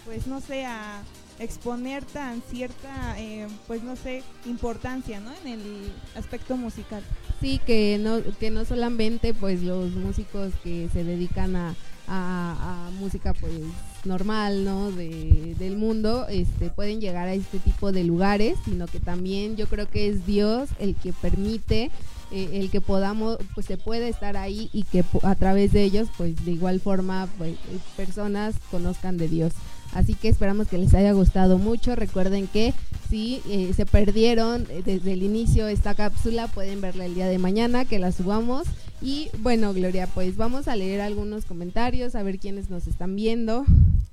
[0.04, 1.02] pues no sé, a
[1.40, 5.32] exponer tan cierta, eh, pues no sé, importancia, ¿no?
[5.44, 7.02] En el aspecto musical.
[7.40, 13.54] Sí, que no, que no solamente pues los músicos que se dedican a música pues
[14.04, 14.90] normal, ¿no?
[14.90, 19.66] De, del mundo, este, pueden llegar a este tipo de lugares, sino que también yo
[19.66, 21.90] creo que es Dios el que permite
[22.30, 26.08] eh, el que podamos, pues se puede estar ahí y que a través de ellos,
[26.16, 27.56] pues de igual forma, pues,
[27.94, 29.52] personas conozcan de Dios.
[29.92, 31.94] Así que esperamos que les haya gustado mucho.
[31.94, 32.72] Recuerden que
[33.10, 37.38] si eh, se perdieron eh, desde el inicio esta cápsula, pueden verla el día de
[37.38, 38.66] mañana, que la subamos.
[39.02, 43.64] Y bueno, Gloria, pues vamos a leer algunos comentarios, a ver quiénes nos están viendo,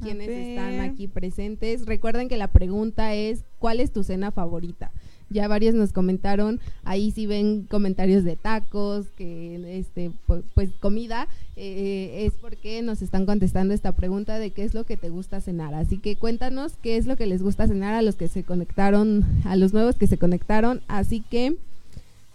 [0.02, 1.86] quiénes están aquí presentes.
[1.86, 4.92] Recuerden que la pregunta es, ¿cuál es tu cena favorita?
[5.30, 12.26] Ya varios nos comentaron, ahí sí ven comentarios de tacos, que este pues, comida, eh,
[12.26, 15.74] es porque nos están contestando esta pregunta de qué es lo que te gusta cenar.
[15.74, 19.26] Así que cuéntanos qué es lo que les gusta cenar a los que se conectaron,
[19.46, 20.82] a los nuevos que se conectaron.
[20.88, 21.56] Así que,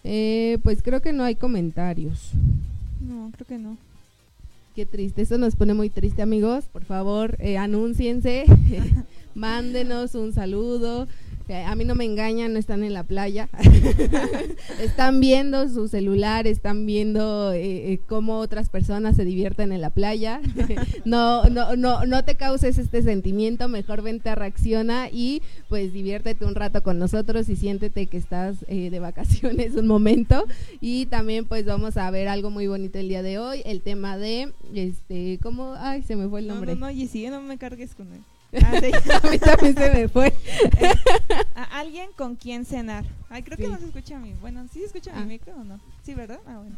[0.05, 2.33] eh, pues creo que no hay comentarios.
[3.01, 3.77] No, creo que no.
[4.75, 6.65] Qué triste, eso nos pone muy triste amigos.
[6.73, 8.45] Por favor, eh, anúnciense,
[9.35, 11.07] mándenos un saludo,
[11.53, 13.49] a mí no me engañan, no están en la playa.
[14.81, 19.91] están viendo su celular, están viendo eh, eh, cómo otras personas se divierten en la
[19.91, 20.41] playa.
[21.05, 26.45] no, no, no, no te causes este sentimiento, mejor vente a reacciona y pues diviértete
[26.47, 30.47] un rato con nosotros y siéntete que estás eh, de vacaciones un momento.
[30.81, 34.17] Y también pues vamos a ver algo muy bonito el día de hoy, el tema
[34.17, 35.75] de este, ¿cómo?
[35.77, 36.75] Ay, se me fue el nombre.
[36.75, 38.21] No, no, no, no me cargues con él.
[38.63, 38.73] Ah,
[39.23, 40.33] a mí también se me fue.
[41.55, 43.05] a alguien con quien cenar.
[43.29, 44.35] Ay, creo que no se escucha a mí.
[44.41, 45.27] Bueno, ¿sí se escucha a mi ah.
[45.27, 45.81] micro o no?
[46.03, 46.41] Sí, ¿verdad?
[46.47, 46.77] Ah, bueno.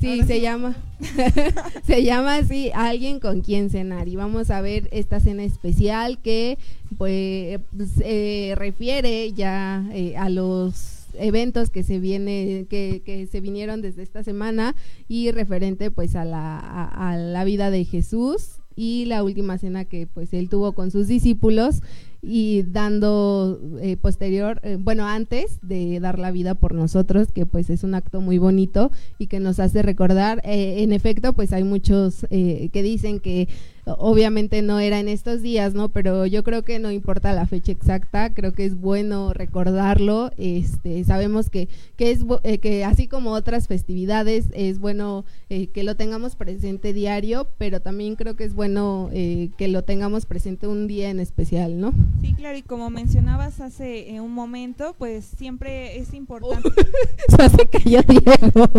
[0.00, 0.76] Sí, se llama.
[1.86, 4.08] se llama así, alguien con quien cenar.
[4.08, 6.58] Y vamos a ver esta cena especial que
[6.98, 7.60] pues
[7.96, 14.02] se refiere ya eh, a los eventos que se viene que, que, se vinieron desde
[14.02, 14.74] esta semana
[15.08, 20.06] y referente pues a la, a la vida de Jesús y la última cena que
[20.06, 21.80] pues él tuvo con sus discípulos
[22.22, 27.68] y dando eh, posterior, eh, bueno, antes de dar la vida por nosotros, que pues
[27.70, 31.64] es un acto muy bonito y que nos hace recordar, eh, en efecto, pues hay
[31.64, 33.48] muchos que dicen que
[33.86, 35.90] obviamente no era en estos días, ¿no?
[35.90, 40.30] Pero yo creo que no importa la fecha exacta, creo que es bueno recordarlo.
[40.38, 45.84] Este, sabemos que, que es eh, que así como otras festividades es bueno eh, que
[45.84, 50.66] lo tengamos presente diario, pero también creo que es bueno eh, que lo tengamos presente
[50.66, 51.92] un día en especial, ¿no?
[52.20, 56.70] Sí, claro, y como mencionabas hace un momento, pues siempre es importante.
[57.56, 58.70] se cayó Diego.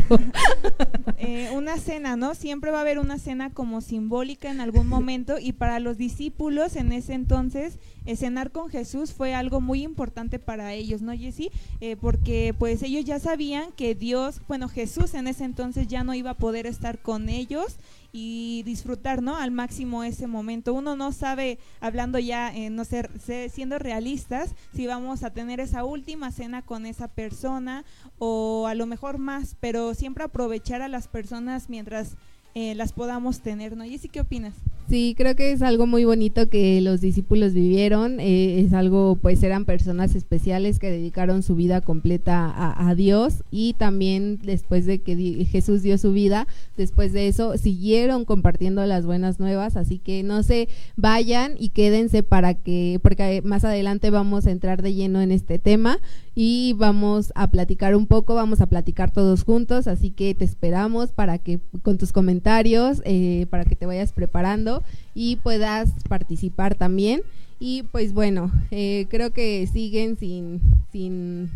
[1.55, 2.35] una cena, ¿no?
[2.35, 5.97] Siempre va a haber una cena como simbólica en algún momento momento y para los
[5.97, 7.79] discípulos en ese entonces
[8.15, 11.49] cenar con Jesús fue algo muy importante para ellos, ¿no, Jessy?
[11.81, 16.13] Eh, porque pues ellos ya sabían que Dios, bueno, Jesús en ese entonces ya no
[16.13, 17.77] iba a poder estar con ellos
[18.13, 19.35] y disfrutar, ¿no?
[19.35, 20.73] Al máximo ese momento.
[20.73, 23.09] Uno no sabe, hablando ya, eh, no ser,
[23.51, 27.83] siendo realistas, si vamos a tener esa última cena con esa persona
[28.17, 32.15] o a lo mejor más, pero siempre aprovechar a las personas mientras
[32.53, 33.83] eh, las podamos tener, ¿no?
[33.83, 34.53] Jessy, ¿qué opinas?
[34.87, 39.41] Sí, creo que es algo muy bonito que los discípulos vivieron, eh, es algo, pues
[39.41, 45.15] eran personas especiales que dedicaron su vida completa a, Dios y también después de que
[45.49, 50.43] Jesús dio su vida, después de eso siguieron compartiendo las buenas nuevas, así que no
[50.43, 55.31] se vayan y quédense para que, porque más adelante vamos a entrar de lleno en
[55.31, 55.97] este tema
[56.35, 61.11] y vamos a platicar un poco, vamos a platicar todos juntos, así que te esperamos
[61.11, 64.74] para que con tus comentarios, eh, para que te vayas preparando
[65.13, 67.21] Y puedas participar también.
[67.59, 70.61] Y pues bueno, eh, creo que siguen sin,
[70.91, 71.49] sin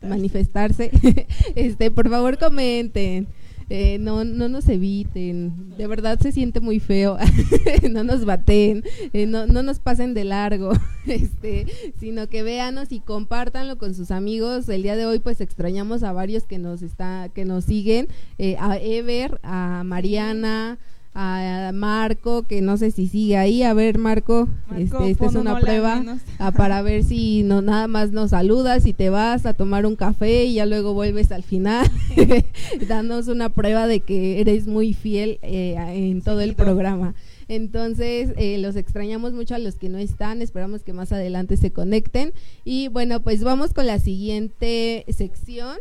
[0.00, 0.90] manifestarse.
[1.54, 3.28] este, por favor comenten.
[3.74, 7.16] Eh, no, no nos eviten, de verdad se siente muy feo,
[7.90, 10.72] no nos baten, eh, no, no nos pasen de largo,
[11.06, 11.64] este,
[11.98, 14.68] sino que véanos y compártanlo con sus amigos.
[14.68, 18.56] El día de hoy pues extrañamos a varios que nos está, que nos siguen, eh,
[18.58, 20.78] a Ever, a Mariana,
[21.14, 23.62] a Marco, que no sé si sigue ahí.
[23.62, 26.02] A ver, Marco, este, esta es una prueba
[26.38, 29.96] ah, para ver si no nada más nos saludas y te vas a tomar un
[29.96, 31.90] café y ya luego vuelves al final.
[32.88, 37.14] Danos una prueba de que eres muy fiel eh, en todo el programa.
[37.48, 40.40] Entonces, eh, los extrañamos mucho a los que no están.
[40.40, 42.32] Esperamos que más adelante se conecten.
[42.64, 45.76] Y bueno, pues vamos con la siguiente sección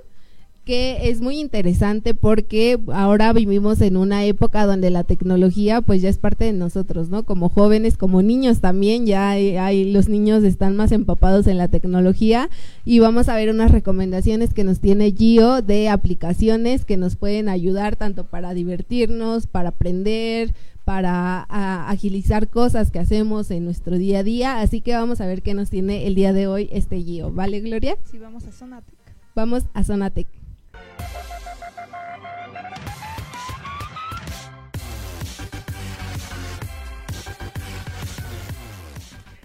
[0.66, 6.10] que es muy interesante porque ahora vivimos en una época donde la tecnología pues ya
[6.10, 7.24] es parte de nosotros, ¿no?
[7.24, 12.50] Como jóvenes, como niños también, ya hay, los niños están más empapados en la tecnología
[12.86, 17.50] y vamos a ver unas recomendaciones que nos tiene Gio de aplicaciones que nos pueden
[17.50, 20.54] ayudar tanto para divertirnos, para aprender,
[20.86, 21.42] para
[21.90, 25.54] agilizar cosas que hacemos en nuestro día a día, así que vamos a ver qué
[25.54, 27.98] nos tiene el día de hoy este Gio, ¿vale Gloria?
[28.10, 28.96] Sí, vamos a Sonatec.
[29.36, 30.41] Vamos a Sonatec.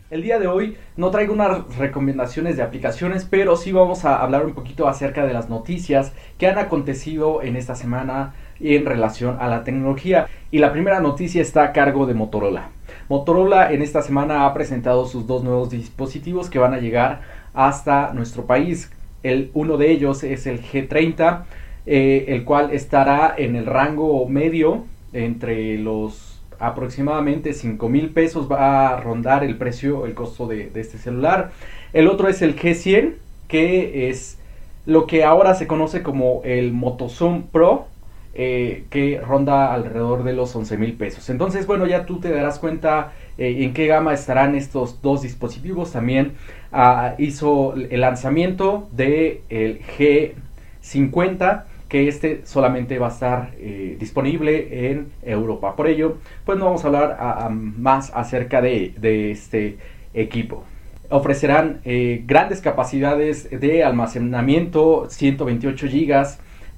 [0.08, 4.46] El día de hoy no traigo unas recomendaciones de aplicaciones, pero sí vamos a hablar
[4.46, 9.48] un poquito acerca de las noticias que han acontecido en esta semana en relación a
[9.48, 10.28] la tecnología.
[10.52, 12.68] Y la primera noticia está a cargo de Motorola.
[13.08, 18.12] Motorola en esta semana ha presentado sus dos nuevos dispositivos que van a llegar hasta
[18.12, 18.92] nuestro país.
[19.24, 21.46] El, uno de ellos es el G30,
[21.84, 26.25] eh, el cual estará en el rango medio entre los
[26.58, 31.50] aproximadamente 5 mil pesos va a rondar el precio, el costo de, este celular.
[31.92, 33.14] El otro es el G100,
[33.48, 34.38] que es
[34.84, 37.86] lo que ahora se conoce como el Motozoom Pro,
[38.34, 41.30] eh, que ronda alrededor de los 11 mil pesos.
[41.30, 45.92] Entonces, bueno, ya tú te darás cuenta eh, en qué gama estarán estos dos dispositivos.
[45.92, 46.34] También
[46.72, 54.90] ah, hizo el lanzamiento del el G50 que este solamente va a estar eh, disponible
[54.90, 55.76] en Europa.
[55.76, 59.78] Por ello, pues no vamos a hablar más acerca de, este
[60.12, 60.64] equipo.
[61.08, 66.26] Ofrecerán eh, grandes capacidades de almacenamiento, 128 GB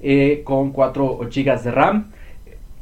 [0.00, 2.10] eh, con 4 GB de RAM.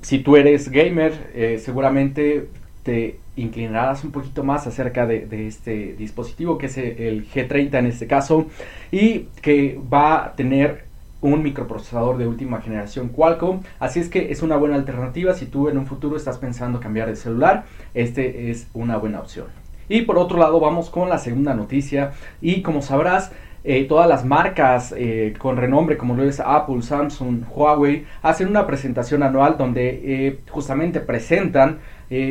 [0.01, 2.49] Si tú eres gamer, seguramente
[2.83, 7.87] te inclinarás un poquito más acerca de, de, este dispositivo que es el G30 en
[7.87, 8.47] este caso
[8.93, 10.86] y que va a tener
[11.27, 13.61] un microprocesador de última generación Qualcomm.
[13.79, 17.09] Así es que es una buena alternativa si tú en un futuro estás pensando cambiar
[17.09, 17.65] de celular.
[17.95, 19.47] Este es una buena opción.
[19.89, 23.33] Y por otro lado vamos con la segunda noticia y como sabrás
[23.65, 28.67] eh, todas las marcas eh, con renombre como lo es Apple, Samsung, Huawei hacen una
[28.67, 31.81] presentación anual donde eh, justamente presentan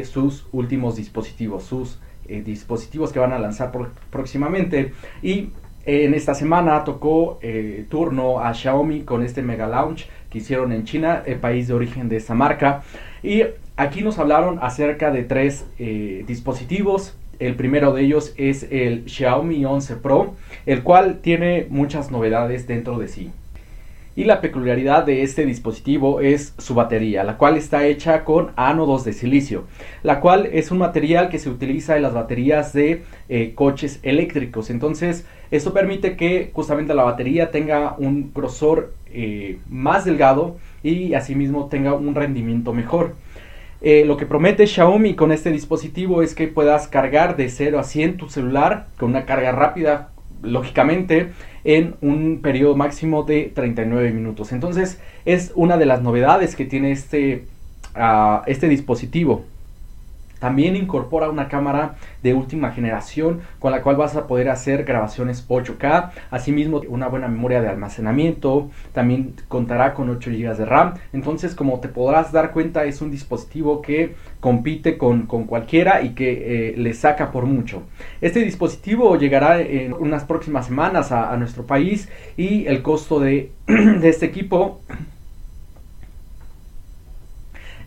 [0.06, 3.74] sus últimos dispositivos, sus dispositivos que van a lanzar
[4.10, 5.50] próximamente y
[5.86, 10.84] en esta semana tocó eh, turno a Xiaomi con este Mega Launch que hicieron en
[10.84, 12.84] China, el país de origen de esta marca.
[13.22, 13.44] Y
[13.78, 17.16] aquí nos hablaron acerca de tres eh, dispositivos.
[17.40, 22.98] El primero de ellos es el Xiaomi 11 Pro, el cual tiene muchas novedades dentro
[22.98, 23.32] de sí.
[24.18, 29.04] Y la peculiaridad de este dispositivo es su batería, la cual está hecha con ánodos
[29.04, 29.66] de silicio,
[30.04, 34.70] la cual es un material que se utiliza en las baterías de eh, coches eléctricos.
[34.70, 41.68] Entonces, esto permite que justamente la batería tenga un grosor eh, más delgado y asimismo
[41.68, 43.16] tenga un rendimiento mejor.
[43.82, 47.84] Eh, lo que promete Xiaomi con este dispositivo es que puedas cargar de 0 a
[47.84, 50.10] 100 tu celular con una carga rápida,
[50.42, 51.32] lógicamente,
[51.64, 54.52] en un periodo máximo de 39 minutos.
[54.52, 57.46] Entonces es una de las novedades que tiene este,
[57.94, 59.46] ah, este dispositivo.
[60.46, 65.44] También incorpora una cámara de última generación con la cual vas a poder hacer grabaciones
[65.50, 66.12] 8K.
[66.30, 68.70] Asimismo, una buena memoria de almacenamiento.
[68.94, 70.94] También contará con 8 GB de RAM.
[71.14, 76.74] Entonces, como te podrás dar cuenta, es un dispositivo que compite con, cualquiera y que
[76.74, 77.82] eh, le saca por mucho.
[78.22, 84.10] Este dispositivo llegará en unas próximas semanas a, nuestro país y el costo de, de
[84.10, 84.82] este equipo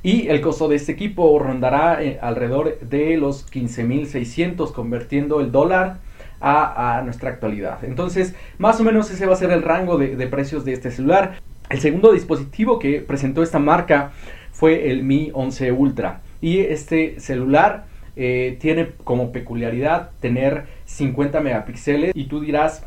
[0.03, 5.99] y el costo de este equipo rondará eh, alrededor de los 15.600 convirtiendo el dólar
[6.41, 7.85] a, nuestra actualidad.
[7.85, 11.41] Entonces, más o menos ese va a ser el rango de, precios de este celular.
[11.68, 14.12] El segundo dispositivo que presentó esta marca
[14.53, 16.20] fue el Mi 11 Ultra.
[16.41, 22.85] y este celular eh, tiene como peculiaridad tener 50 megapíxeles y tú dirás,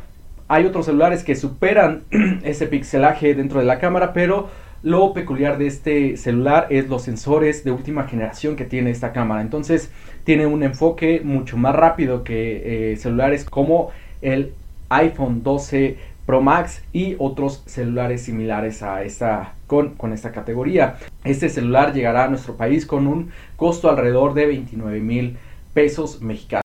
[0.48, 2.04] hay otros celulares que superan
[2.44, 4.50] ese pixelaje dentro de la cámara, pero
[4.84, 9.42] lo peculiar de este celular es los sensores de última generación que tiene esta cámara.
[9.42, 9.92] Entonces
[10.24, 13.90] tiene un enfoque mucho más rápido que eh, celulares como
[14.22, 14.54] el
[14.90, 20.98] iPhone 12 Pro Max y otros celulares similares a esta con, con esta categoría.
[21.24, 25.38] Este celular llegará a nuestro país con un costo alrededor de 29 mil
[25.74, 26.62] pesos mexicanos.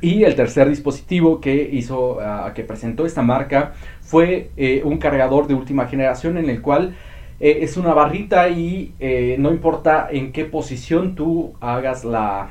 [0.00, 5.48] Y el tercer dispositivo que hizo, ah, que presentó esta marca fue eh, un cargador
[5.48, 6.94] de última generación en el cual
[7.40, 12.50] eh, es una barrita y eh, no importa en qué posición tú hagas la,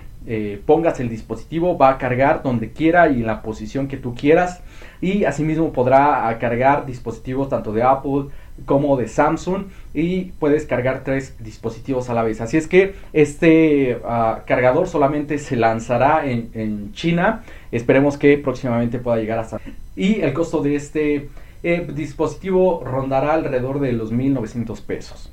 [0.66, 4.62] pongas el dispositivo, va a cargar donde quiera y en la posición que tú quieras.
[5.00, 8.26] Y asimismo podrá cargar dispositivos tanto de Apple,
[8.66, 12.42] como de Samsung y puedes cargar tres dispositivos a la vez.
[12.42, 17.44] Así es que este ah, cargador solamente se lanzará en, China.
[17.72, 19.60] Esperemos que próximamente pueda llegar hasta...
[19.96, 21.30] Y el costo de este
[21.64, 25.32] eh, dispositivo rondará alrededor de los 1.900 pesos.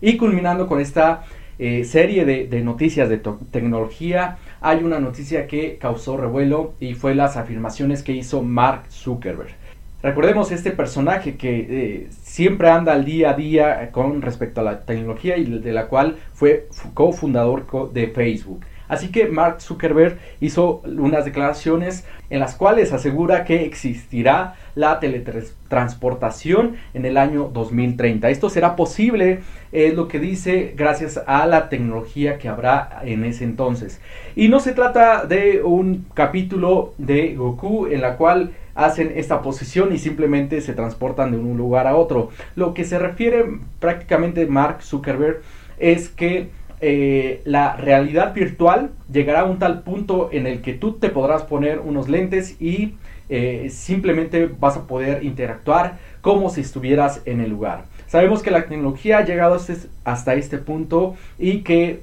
[0.00, 1.24] Y culminando con esta
[1.58, 3.20] eh, serie de, noticias de
[3.50, 9.54] tecnología, hay una noticia que causó revuelo y fue las afirmaciones que hizo Mark Zuckerberg.
[10.02, 14.80] Recordemos este personaje que eh, siempre anda al día a día con respecto a la
[14.80, 18.60] tecnología y de la cual fue cofundador de Facebook.
[18.88, 26.76] Así que Mark Zuckerberg hizo unas declaraciones en las cuales asegura que existirá la teletransportación
[26.94, 28.30] en el año 2030.
[28.30, 29.40] Esto será posible,
[29.72, 34.00] es lo que dice, gracias a la tecnología que habrá en ese entonces.
[34.34, 39.92] Y no se trata de un capítulo de Goku en la cual hacen esta posición
[39.92, 42.30] y simplemente se transportan de un lugar a otro.
[42.54, 43.44] Lo que se refiere
[43.80, 45.40] prácticamente Mark Zuckerberg
[45.78, 50.94] es que eh, la realidad virtual llegará a un tal punto en el que tú
[50.94, 52.94] te podrás poner unos lentes y
[53.28, 57.84] eh, simplemente vas a poder interactuar como si estuvieras en el lugar.
[58.06, 62.02] Sabemos que la tecnología ha llegado hasta este, este punto y que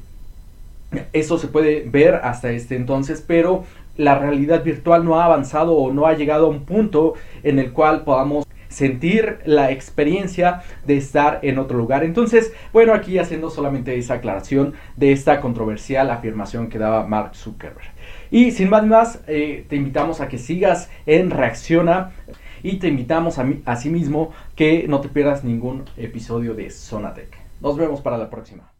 [1.14, 3.64] eso se puede ver hasta este entonces, pero
[3.96, 7.14] la realidad virtual no ha avanzado o no ha llegado a un punto
[7.44, 8.43] en el cual podamos
[8.74, 12.04] sentir la experiencia de estar en otro lugar.
[12.04, 17.92] Entonces, bueno, aquí haciendo solamente esa aclaración de esta controversial afirmación que daba Mark Zuckerberg.
[18.32, 22.12] Y sin más más, eh, te invitamos a que sigas en Reacciona
[22.64, 27.38] y te invitamos a, a sí mismo que no te pierdas ningún episodio de Zonatec.
[27.62, 28.73] Nos vemos para la próxima.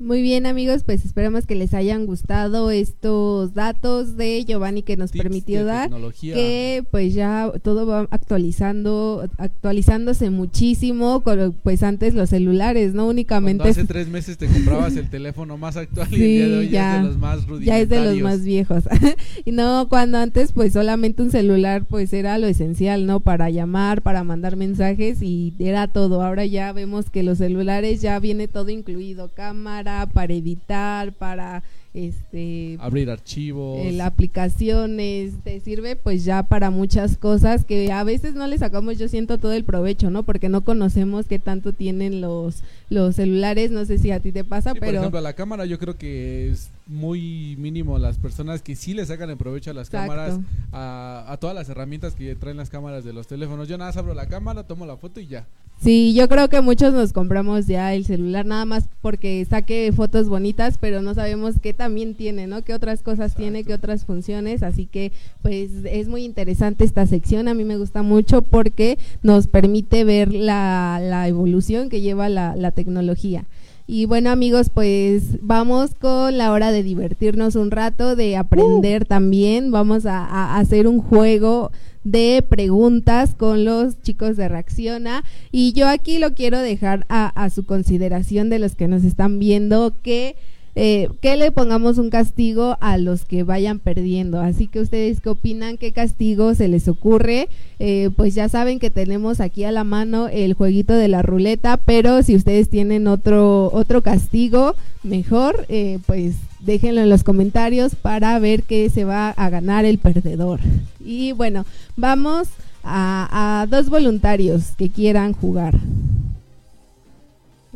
[0.00, 5.10] Muy bien amigos, pues esperamos que les hayan gustado estos datos de Giovanni que nos
[5.10, 5.90] permitió dar,
[6.20, 11.24] que pues ya todo va actualizando, actualizándose muchísimo,
[11.64, 13.68] pues antes los celulares, no únicamente.
[13.68, 16.96] hace tres meses te comprabas el teléfono más actual y el día de hoy ya,
[16.96, 17.66] es de los más rudimentarios.
[17.66, 18.84] Ya es de los más viejos.
[19.44, 23.18] y no cuando antes pues solamente un celular pues era lo esencial, ¿no?
[23.18, 26.22] Para llamar, para mandar mensajes y era todo.
[26.22, 31.62] Ahora ya vemos que los celulares ya viene todo incluido, cámara para editar, para
[31.94, 38.34] este abrir archivos, eh, aplicaciones, te sirve pues ya para muchas cosas que a veces
[38.34, 40.22] no le sacamos yo siento todo el provecho, ¿no?
[40.22, 44.44] Porque no conocemos qué tanto tienen los los celulares, no sé si a ti te
[44.44, 48.74] pasa, pero por ejemplo, la cámara yo creo que es muy mínimo las personas que
[48.74, 50.40] sí le sacan el provecho a las cámaras,
[50.72, 53.68] a, a, todas las herramientas que traen las cámaras de los teléfonos.
[53.68, 55.46] Yo nada más abro la cámara, tomo la foto y ya.
[55.80, 60.28] Sí, yo creo que muchos nos compramos ya el celular nada más porque saque fotos
[60.28, 62.62] bonitas, pero no sabemos qué también tiene, ¿no?
[62.62, 64.62] Qué otras cosas tiene, qué otras funciones.
[64.62, 67.48] Así que, pues, es muy interesante esta sección.
[67.48, 72.54] A mí me gusta mucho porque nos permite ver la, la evolución que lleva la,
[72.54, 73.46] la tecnología.
[73.90, 79.06] Y bueno amigos, pues vamos con la hora de divertirnos un rato, de aprender uh.
[79.06, 79.70] también.
[79.70, 81.72] Vamos a, a, hacer un juego
[82.04, 85.24] de preguntas con los chicos de Reacciona.
[85.50, 89.38] Y yo aquí lo quiero dejar a, a su consideración de los que nos están
[89.38, 90.36] viendo que
[90.80, 94.40] eh, que le pongamos un castigo a los que vayan perdiendo.
[94.40, 97.48] Así que ustedes qué opinan, qué castigo se les ocurre.
[97.80, 101.78] Eh, pues ya saben que tenemos aquí a la mano el jueguito de la ruleta,
[101.78, 108.38] pero si ustedes tienen otro, otro castigo mejor, eh, pues déjenlo en los comentarios para
[108.38, 110.60] ver qué se va a ganar el perdedor.
[111.04, 111.66] Y bueno,
[111.96, 112.46] vamos
[112.84, 115.74] a, a dos voluntarios que quieran jugar.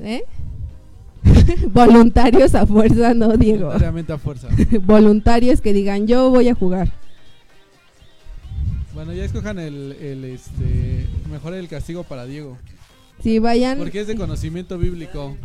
[0.00, 0.22] ¿Eh?
[1.72, 3.66] Voluntarios a fuerza, no, Diego.
[3.66, 4.48] Voluntariamente a fuerza.
[4.82, 6.92] Voluntarios que digan, yo voy a jugar.
[8.94, 12.58] Bueno, ya escojan el, el este, mejor el castigo para Diego.
[13.22, 13.78] Sí, vayan.
[13.78, 15.36] Porque es de conocimiento bíblico.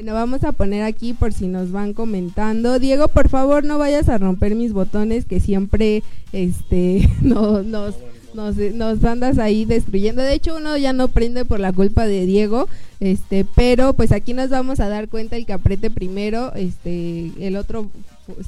[0.00, 2.78] Bueno, vamos a poner aquí por si nos van comentando.
[2.78, 7.96] Diego, por favor, no vayas a romper mis botones que siempre este no, nos,
[8.32, 10.22] nos, nos andas ahí destruyendo.
[10.22, 12.66] De hecho, uno ya no prende por la culpa de Diego,
[12.98, 17.56] este, pero pues aquí nos vamos a dar cuenta el que apriete primero, este, el
[17.56, 17.90] otro,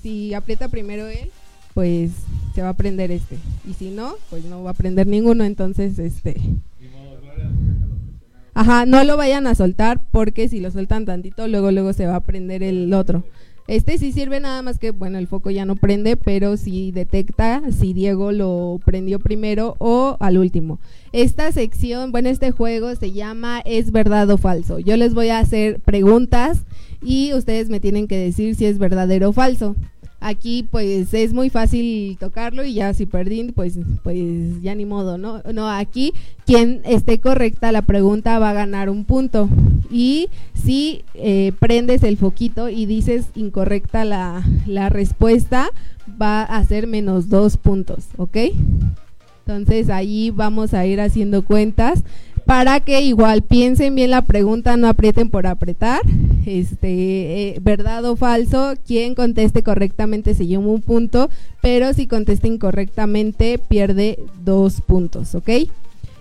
[0.02, 1.30] si aprieta primero él,
[1.74, 2.12] pues
[2.54, 3.36] se va a prender este.
[3.68, 6.34] Y si no, pues no va a prender ninguno, entonces este...
[8.54, 12.16] Ajá, no lo vayan a soltar porque si lo sueltan tantito, luego luego se va
[12.16, 13.24] a prender el otro.
[13.68, 17.62] Este sí sirve nada más que, bueno, el foco ya no prende, pero sí detecta
[17.70, 20.80] si Diego lo prendió primero o al último.
[21.12, 24.80] Esta sección, bueno, este juego se llama Es verdad o falso.
[24.80, 26.64] Yo les voy a hacer preguntas
[27.02, 29.76] y ustedes me tienen que decir si es verdadero o falso.
[30.24, 35.18] Aquí pues es muy fácil tocarlo y ya si perdí pues pues ya ni modo,
[35.18, 35.42] ¿no?
[35.52, 36.12] No, aquí
[36.46, 39.48] quien esté correcta la pregunta va a ganar un punto.
[39.90, 45.70] Y si eh, prendes el foquito y dices incorrecta la, la respuesta,
[46.20, 48.36] va a ser menos dos puntos, ¿ok?
[49.44, 52.04] Entonces ahí vamos a ir haciendo cuentas
[52.44, 56.02] para que igual piensen bien la pregunta, no aprieten por apretar.
[56.44, 61.30] Este, eh, verdad o falso, quien conteste correctamente se lleva un punto,
[61.60, 65.50] pero si contesta incorrectamente pierde dos puntos, ¿ok?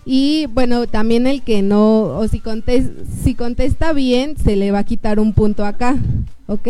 [0.05, 2.91] Y bueno, también el que no, o si contesta,
[3.23, 5.97] si contesta bien, se le va a quitar un punto acá,
[6.47, 6.69] ¿ok?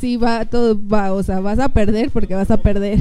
[0.00, 2.98] Sí, va, todo va, o sea, vas a perder porque vas a perder,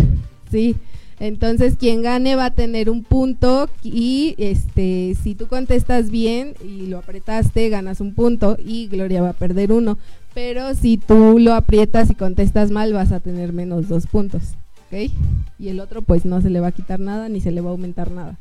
[0.52, 0.76] sí.
[1.20, 6.88] Entonces, quien gane va a tener un punto y este si tú contestas bien y
[6.88, 9.98] lo apretaste, ganas un punto y Gloria va a perder uno.
[10.34, 14.56] Pero si tú lo aprietas y contestas mal, vas a tener menos dos puntos.
[15.60, 17.70] Y el otro pues no se le va a quitar nada ni se le va
[17.70, 18.38] a aumentar nada.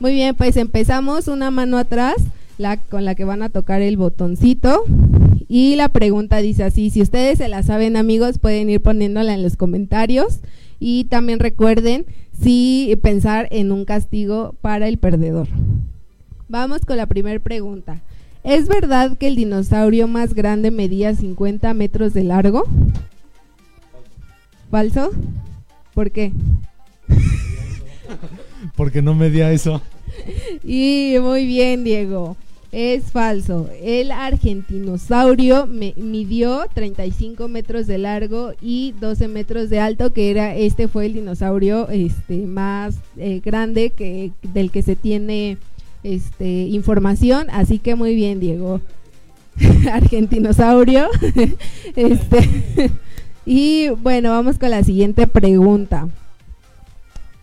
[0.00, 2.16] Muy bien, pues empezamos una mano atrás
[2.58, 4.84] la, con la que van a tocar el botoncito.
[5.48, 9.42] Y la pregunta dice así, si ustedes se la saben amigos, pueden ir poniéndola en
[9.42, 10.40] los comentarios.
[10.78, 12.06] Y también recuerden
[12.40, 15.48] si pensar en un castigo para el perdedor.
[16.48, 18.02] Vamos con la primera pregunta.
[18.44, 22.64] ¿Es verdad que el dinosaurio más grande medía 50 metros de largo?
[24.70, 25.10] ¿Falso?
[25.94, 26.32] ¿Por qué?
[28.76, 29.82] Porque no medía eso.
[30.64, 32.36] Y muy bien, Diego.
[32.70, 33.68] Es falso.
[33.82, 40.54] El argentinosaurio me, midió 35 metros de largo y 12 metros de alto, que era
[40.54, 45.56] este fue el dinosaurio este más eh, grande que del que se tiene
[46.02, 47.46] este información.
[47.50, 48.82] Así que muy bien, Diego.
[49.92, 51.08] argentinosaurio.
[51.96, 52.90] este
[53.46, 56.08] y bueno, vamos con la siguiente pregunta.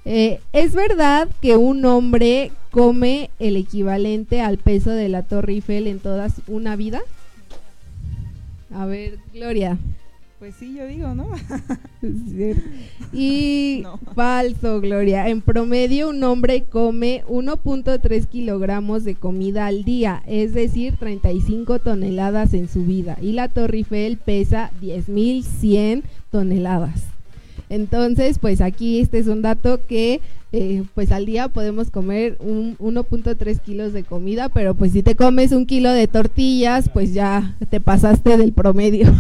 [0.06, 5.88] Eh, ¿Es verdad que un hombre come el equivalente al peso de la Torre Eiffel
[5.88, 7.02] en toda una vida?
[8.72, 9.80] A ver, Gloria.
[10.38, 11.28] Pues sí, yo digo, ¿no?
[13.14, 13.84] y
[14.16, 15.28] falso, Gloria.
[15.30, 22.54] En promedio, un hombre come 1.3 kilogramos de comida al día, es decir, 35 toneladas
[22.54, 23.18] en su vida.
[23.22, 27.15] Y la Torre Eiffel pesa 10.100 toneladas.
[27.70, 32.78] Entonces, pues aquí este es un dato que eh, pues al día podemos comer un
[32.78, 37.58] 1.3 kilos de comida, pero pues si te comes un kilo de tortillas, pues ya
[37.70, 39.14] te pasaste del promedio.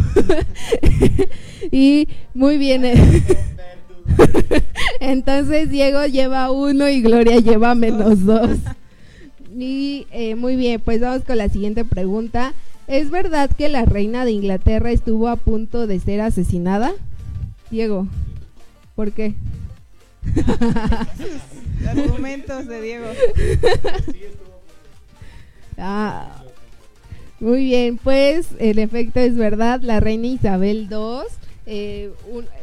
[1.71, 2.85] y muy bien.
[2.85, 3.23] Eh.
[5.01, 8.51] Entonces Diego lleva uno y Gloria lleva menos dos.
[9.57, 12.53] Y eh, muy bien, pues vamos con la siguiente pregunta.
[12.87, 16.93] ¿Es verdad que la reina de Inglaterra estuvo a punto de ser asesinada?
[17.71, 18.07] Diego.
[18.95, 19.33] ¿Por qué?
[21.87, 23.05] Argumentos de Diego.
[25.77, 26.43] Ah,
[27.39, 29.81] muy bien, pues el efecto es verdad.
[29.81, 31.27] La reina Isabel II,
[31.65, 32.11] eh,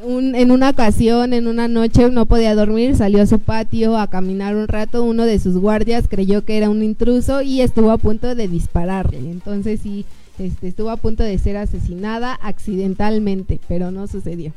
[0.06, 4.56] en una ocasión, en una noche, no podía dormir, salió a su patio a caminar
[4.56, 5.04] un rato.
[5.04, 9.18] Uno de sus guardias creyó que era un intruso y estuvo a punto de dispararle.
[9.18, 10.06] Entonces sí,
[10.38, 14.52] este, estuvo a punto de ser asesinada accidentalmente, pero no sucedió.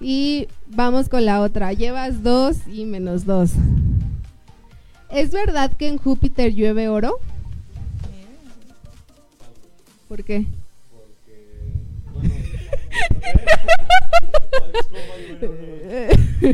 [0.00, 1.72] Y vamos con la otra.
[1.72, 3.52] Llevas dos y menos dos.
[5.10, 7.18] ¿Es verdad que en Júpiter llueve oro?
[10.08, 10.46] ¿Por qué?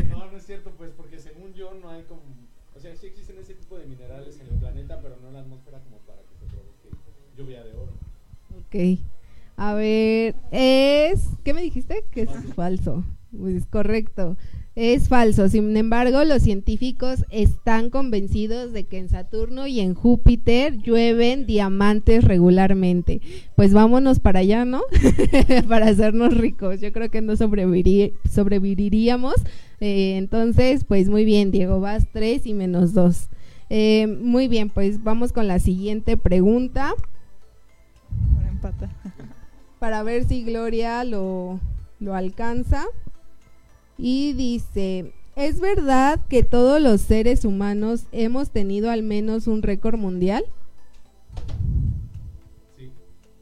[0.09, 2.21] no, no es cierto, pues porque según yo no hay como...
[2.75, 5.39] O sea, sí existen ese tipo de minerales en el planeta, pero no en la
[5.41, 6.89] atmósfera como para que se provoque
[7.37, 7.93] lluvia de oro.
[8.59, 8.99] Ok.
[9.57, 11.27] A ver, es...
[11.43, 12.03] ¿Qué me dijiste?
[12.11, 13.03] Que es falso.
[13.39, 14.37] Pues correcto.
[14.75, 15.47] Es falso.
[15.47, 22.25] Sin embargo, los científicos están convencidos de que en Saturno y en Júpiter llueven diamantes
[22.25, 23.21] regularmente.
[23.55, 24.81] Pues vámonos para allá, ¿no?
[25.69, 26.81] para hacernos ricos.
[26.81, 29.35] Yo creo que no sobreviviríamos.
[29.79, 33.29] Eh, entonces, pues muy bien, Diego, vas tres y menos dos.
[33.69, 36.93] Eh, muy bien, pues vamos con la siguiente pregunta.
[38.61, 38.73] Para
[39.79, 41.61] Para ver si Gloria lo,
[41.99, 42.85] lo alcanza.
[43.97, 49.97] Y dice, ¿es verdad que todos los seres humanos hemos tenido al menos un récord
[49.97, 50.43] mundial?
[52.77, 52.91] Sí.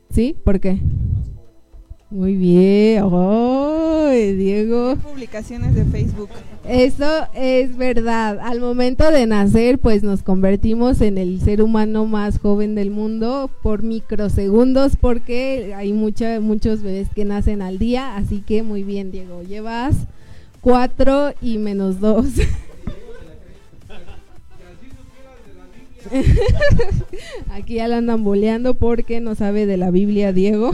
[0.10, 0.36] ¿Sí?
[0.44, 0.80] ¿Por qué?
[2.14, 3.02] Muy bien.
[3.04, 4.96] ¡Oh, Diego!
[4.98, 6.30] Publicaciones de Facebook.
[6.70, 8.40] Eso es verdad.
[8.40, 13.50] Al momento de nacer, pues nos convertimos en el ser humano más joven del mundo
[13.64, 18.16] por microsegundos, porque hay mucha, muchos bebés que nacen al día.
[18.16, 19.42] Así que muy bien, Diego.
[19.42, 19.96] Llevas
[20.64, 22.26] 4 y menos 2.
[27.52, 30.72] Aquí ya la andan boleando porque no sabe de la Biblia Diego.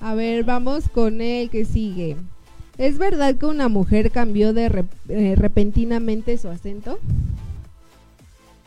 [0.00, 2.16] A ver, vamos con el que sigue.
[2.78, 7.00] ¿Es verdad que una mujer cambió de eh, repentinamente su acento?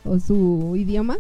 [0.04, 1.18] ¿O su idioma?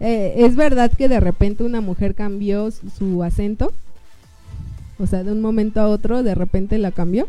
[0.00, 3.74] Eh, ¿Es verdad que de repente una mujer cambió su acento?
[5.02, 7.26] O sea, de un momento a otro, de repente la cambió.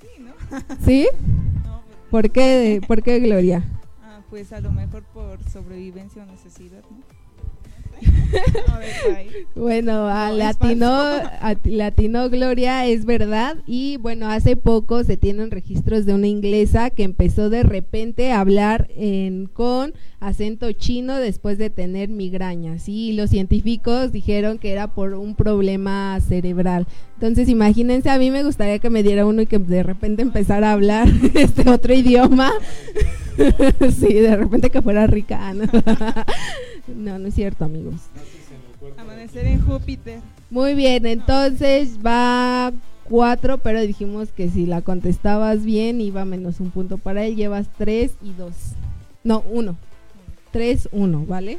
[0.00, 0.32] Sí, ¿no?
[0.84, 1.06] ¿Sí?
[1.64, 3.64] No, pues, ¿Por, qué, ¿Por qué, Gloria?
[4.02, 6.98] Ah, pues a lo mejor por sobrevivencia o necesidad, ¿no?
[9.54, 16.06] bueno, a latino, a latino Gloria es verdad y bueno, hace poco se tienen registros
[16.06, 21.70] de una inglesa que empezó de repente a hablar en, con acento chino después de
[21.70, 26.86] tener migrañas y los científicos dijeron que era por un problema cerebral.
[27.14, 30.70] Entonces imagínense, a mí me gustaría que me diera uno y que de repente empezara
[30.70, 32.52] a hablar este otro idioma.
[33.98, 35.52] sí, de repente que fuera rica.
[35.54, 35.64] No,
[36.96, 37.94] no es cierto, amigos.
[38.96, 40.20] Amanecer en Júpiter.
[40.50, 42.72] Muy bien, entonces va
[43.04, 47.36] cuatro, pero dijimos que si la contestabas bien iba menos un punto para él.
[47.36, 48.54] Llevas tres y dos.
[49.24, 49.76] No, uno.
[50.52, 51.58] Tres, uno, ¿vale?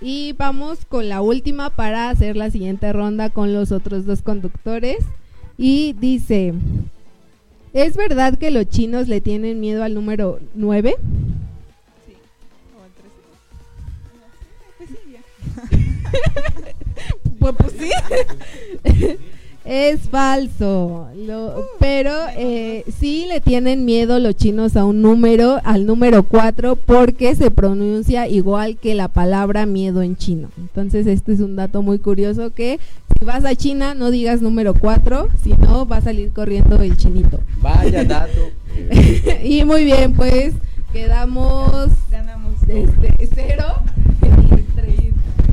[0.00, 4.98] Y vamos con la última para hacer la siguiente ronda con los otros dos conductores.
[5.58, 6.54] Y dice,
[7.72, 10.96] ¿es verdad que los chinos le tienen miedo al número nueve?
[17.38, 17.90] pues, pues sí.
[19.64, 21.08] Es falso,
[21.78, 27.34] pero eh, sí le tienen miedo los chinos a un número, al número 4, porque
[27.34, 30.48] se pronuncia igual que la palabra miedo en chino.
[30.58, 32.80] Entonces este es un dato muy curioso que
[33.18, 36.96] si vas a China no digas número 4, si no va a salir corriendo el
[36.96, 37.38] chinito.
[37.60, 38.50] Vaya dato.
[39.44, 40.54] y muy bien, pues
[40.92, 43.66] quedamos ganamos este, cero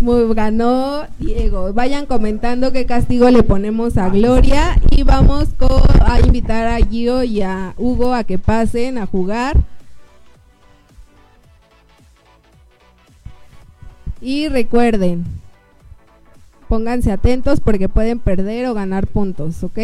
[0.02, 1.74] muy ganó Diego.
[1.74, 5.50] Vayan comentando qué castigo le ponemos a Gloria y vamos
[6.02, 9.58] a invitar a Gio y a Hugo a que pasen a jugar.
[14.22, 15.26] Y recuerden,
[16.68, 19.80] pónganse atentos porque pueden perder o ganar puntos, ¿ok?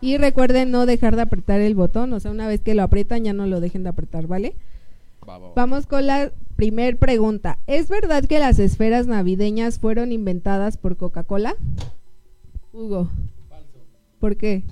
[0.00, 3.24] Y recuerden no dejar de apretar el botón, o sea, una vez que lo aprietan
[3.24, 4.54] ya no lo dejen de apretar, ¿vale?
[5.56, 7.60] Vamos con la primer pregunta.
[7.68, 11.54] ¿Es verdad que las esferas navideñas fueron inventadas por Coca-Cola?
[12.72, 13.08] Hugo.
[13.48, 13.78] Falso.
[14.18, 14.64] ¿Por qué?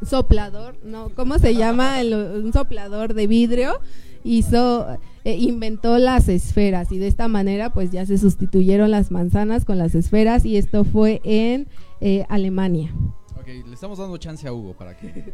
[0.02, 2.00] soplador, no, ¿cómo se llama?
[2.02, 3.80] un soplador de vidrio
[4.24, 4.88] hizo
[5.26, 9.78] eh, inventó las esferas y de esta manera pues ya se sustituyeron las manzanas con
[9.78, 11.68] las esferas y esto fue en
[12.02, 12.94] eh, Alemania.
[13.38, 15.08] Ok, le estamos dando chance a Hugo para que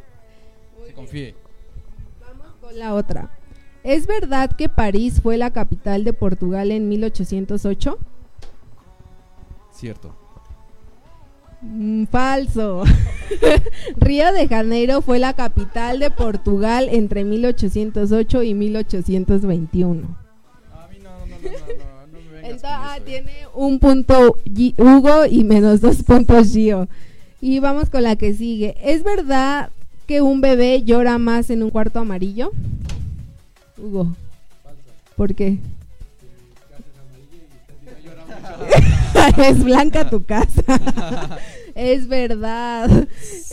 [0.87, 1.35] se confíe
[2.73, 3.31] la otra.
[3.83, 7.97] ¿Es verdad que París fue la capital de Portugal en 1808?
[9.71, 10.13] Cierto.
[11.61, 12.83] Mm, falso.
[13.97, 20.17] Río de Janeiro fue la capital de Portugal entre 1808 y 1821.
[20.71, 24.37] A mí no, no, no, no, Entonces, ah, tiene un punto
[24.77, 26.87] Hugo y menos dos puntos Gio.
[27.41, 28.75] Y vamos con la que sigue.
[28.83, 29.69] ¿Es verdad
[30.07, 32.51] que un bebé llora más en un cuarto amarillo?
[33.81, 34.15] Hugo.
[35.15, 35.59] ¿Por qué?
[39.37, 40.63] es blanca tu casa.
[41.75, 43.07] es verdad.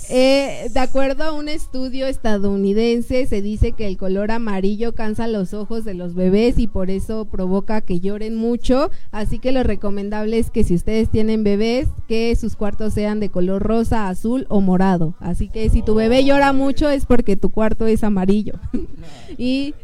[0.09, 5.53] Eh, de acuerdo a un estudio estadounidense, se dice que el color amarillo cansa los
[5.53, 8.91] ojos de los bebés y por eso provoca que lloren mucho.
[9.11, 13.31] Así que lo recomendable es que si ustedes tienen bebés, que sus cuartos sean de
[13.31, 15.14] color rosa, azul o morado.
[15.18, 18.55] Así que si tu bebé llora mucho es porque tu cuarto es amarillo.
[19.39, 19.74] y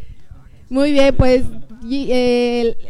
[0.73, 1.45] muy bien, pues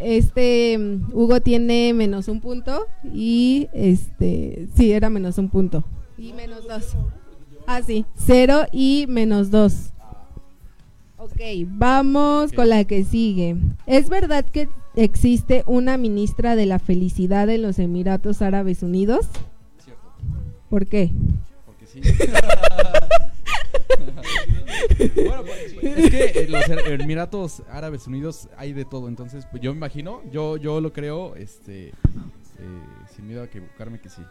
[0.01, 0.79] este
[1.13, 5.85] Hugo tiene menos un punto y este sí era menos un punto
[6.17, 6.95] y menos dos.
[7.67, 9.91] Ah, sí, cero y menos dos.
[11.17, 13.57] Ok, vamos con la que sigue.
[13.87, 19.27] ¿Es verdad que existe una ministra de la felicidad en los Emiratos Árabes Unidos?
[19.83, 20.03] Cierto.
[20.71, 21.11] ¿Por qué?
[21.67, 22.01] Porque sí.
[25.15, 29.73] bueno, pues, es que en los Emiratos Árabes Unidos hay de todo, entonces pues, yo
[29.73, 31.93] me imagino, yo, yo lo creo, este, eh,
[33.15, 34.23] sin miedo a equivocarme que sí.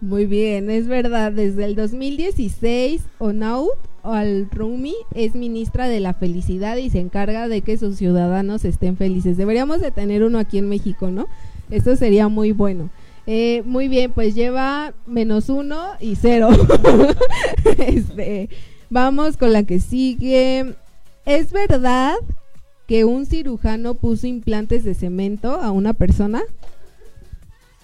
[0.00, 3.68] Muy bien, es verdad, desde el 2016 Onaud
[4.02, 9.36] Al-Rumi es ministra de la felicidad y se encarga de que sus ciudadanos estén felices.
[9.36, 11.26] Deberíamos de tener uno aquí en México, ¿no?
[11.70, 12.88] Esto sería muy bueno.
[13.32, 16.48] Eh, muy bien, pues lleva menos uno y cero.
[17.78, 18.48] este,
[18.88, 20.74] Vamos con la que sigue.
[21.24, 22.16] ¿Es verdad
[22.88, 26.42] que un cirujano puso implantes de cemento a una persona?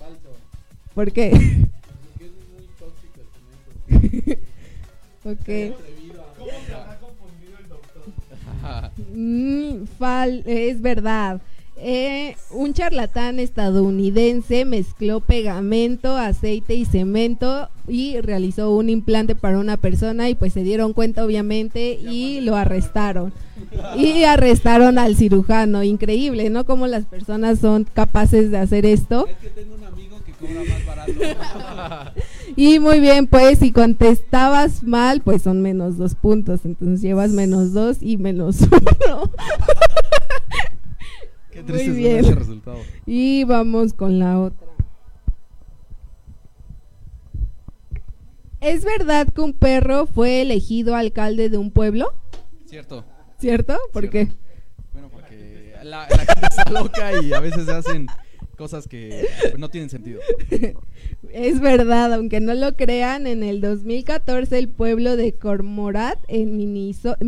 [0.00, 0.36] Falso.
[0.96, 1.30] ¿Por qué?
[1.30, 3.28] Porque es muy tóxico el
[4.02, 4.42] cemento.
[5.30, 5.78] ok.
[6.38, 8.90] ¿Cómo se ha confundido el doctor?
[9.14, 11.40] mm, fal es verdad.
[11.78, 19.76] Eh, un charlatán estadounidense mezcló pegamento, aceite y cemento y realizó un implante para una
[19.76, 23.32] persona y pues se dieron cuenta obviamente y lo arrestaron.
[23.96, 25.82] Y arrestaron al cirujano.
[25.82, 26.64] Increíble, ¿no?
[26.64, 29.26] Como las personas son capaces de hacer esto.
[29.26, 32.12] Es que tengo un amigo que cobra más barato.
[32.56, 36.60] y muy bien, pues si contestabas mal, pues son menos dos puntos.
[36.64, 39.30] Entonces llevas menos dos y menos uno.
[41.62, 42.36] Muy bien.
[42.36, 42.78] resultado.
[43.06, 44.66] Y vamos con la otra.
[48.60, 52.12] ¿Es verdad que un perro fue elegido alcalde de un pueblo?
[52.66, 53.04] Cierto.
[53.38, 53.78] ¿Cierto?
[53.92, 54.28] ¿Por qué?
[54.92, 58.06] Bueno, porque la, la, gente está loca y a veces se hacen
[58.56, 60.20] cosas que pues, no tienen sentido.
[61.32, 66.56] Es verdad, aunque no lo crean, en el 2014 el pueblo de Cormorat en,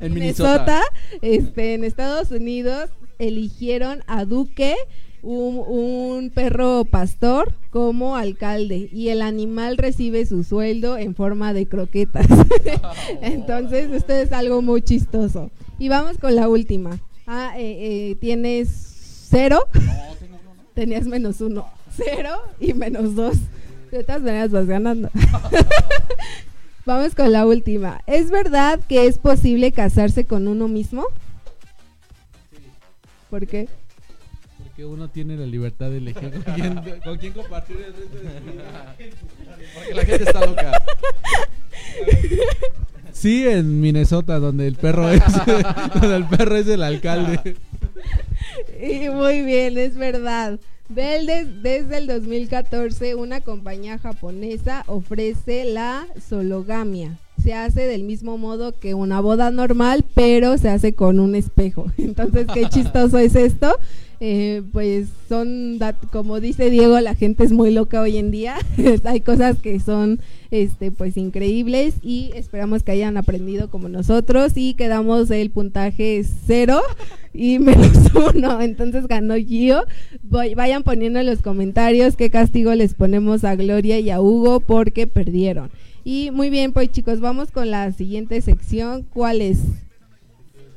[0.00, 0.82] Minnesota,
[1.22, 4.76] este, en Estados Unidos, eligieron a Duque,
[5.22, 12.26] un, perro pastor, como alcalde y el animal recibe su sueldo en forma de croquetas.
[13.22, 15.50] Entonces, esto es algo muy chistoso.
[15.78, 17.00] Y vamos con la última.
[17.26, 18.68] Ah, eh, eh, tienes
[19.28, 19.66] cero.
[20.76, 21.66] Tenías menos uno.
[21.96, 23.38] Cero y menos dos.
[23.90, 25.08] De todas maneras vas ganando.
[26.84, 28.02] Vamos con la última.
[28.06, 31.06] ¿Es verdad que es posible casarse con uno mismo?
[32.50, 32.58] Sí.
[33.30, 33.70] ¿Por qué?
[34.62, 38.38] Porque uno tiene la libertad de elegir con quién, con quién compartir el resto de
[38.38, 38.96] su vida.
[39.76, 40.72] Porque la gente está loca.
[43.16, 45.22] Sí, en Minnesota, donde el perro es,
[45.94, 47.56] donde el perro es el alcalde.
[48.88, 50.58] Y muy bien, es verdad.
[50.88, 57.18] Desde, el 2014, una compañía japonesa ofrece la sologamia.
[57.42, 61.86] Se hace del mismo modo que una boda normal, pero se hace con un espejo.
[61.98, 63.76] Entonces, qué chistoso es esto.
[64.18, 65.78] Eh, pues son,
[66.10, 68.56] como dice Diego, la gente es muy loca hoy en día.
[69.04, 74.74] Hay cosas que son este pues increíbles y esperamos que hayan aprendido como nosotros y
[74.74, 76.80] quedamos el puntaje cero
[77.34, 78.60] y menos uno.
[78.62, 79.84] Entonces ganó Gio.
[80.22, 85.06] vayan poniendo en los comentarios qué castigo les ponemos a Gloria y a Hugo porque
[85.06, 85.70] perdieron.
[86.04, 89.04] Y muy bien, pues chicos, vamos con la siguiente sección.
[89.12, 89.58] ¿Cuál es?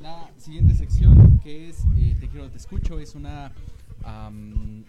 [0.01, 2.15] La siguiente sección que es eh,
[2.59, 3.51] escucho, es una...
[4.05, 4.85] un,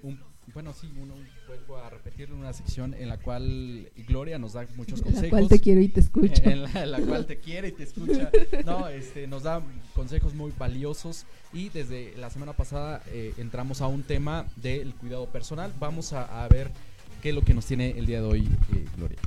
[0.53, 1.13] bueno, sí, un
[1.47, 5.25] vuelvo a repetir una sección en la cual Gloria nos da muchos consejos.
[5.25, 6.43] En la cual te quiero y te escucho.
[6.45, 8.31] En la, cual te quiere y te escucha.
[8.65, 9.63] No, este, nos da
[9.95, 15.27] consejos muy valiosos y desde la semana pasada eh, entramos a un tema del cuidado
[15.27, 15.73] personal.
[15.79, 16.71] Vamos a, ver
[17.23, 19.19] qué es lo que nos tiene el día de hoy eh, Gloria.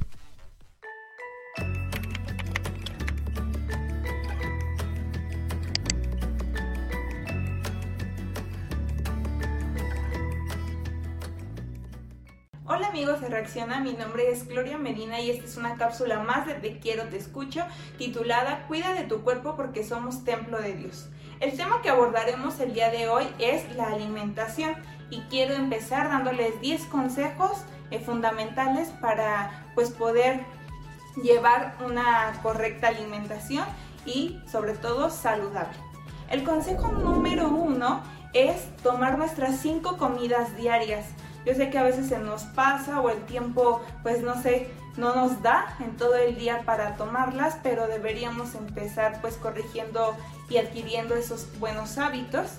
[12.94, 13.80] Amigos de Reacciona?
[13.80, 17.18] Mi nombre es Gloria Medina y esta es una cápsula más de Te quiero, te
[17.18, 17.66] escucho,
[17.98, 21.10] titulada Cuida de tu cuerpo porque somos templo de Dios.
[21.40, 24.76] El tema que abordaremos el día de hoy es la alimentación
[25.10, 27.52] y quiero empezar dándoles 10 consejos
[27.92, 30.46] eh, fundamentales para pues poder
[31.22, 33.66] llevar una correcta alimentación
[34.06, 35.78] y sobre todo saludable.
[36.30, 38.04] El consejo número uno
[38.34, 41.06] es tomar nuestras 5 comidas diarias.
[41.46, 45.16] Yo sé que a veces se nos pasa o el tiempo, pues no sé, no
[45.16, 50.16] nos da en todo el día para tomarlas, pero deberíamos empezar pues corrigiendo
[50.50, 52.52] y adquiriendo esos buenos hábitos.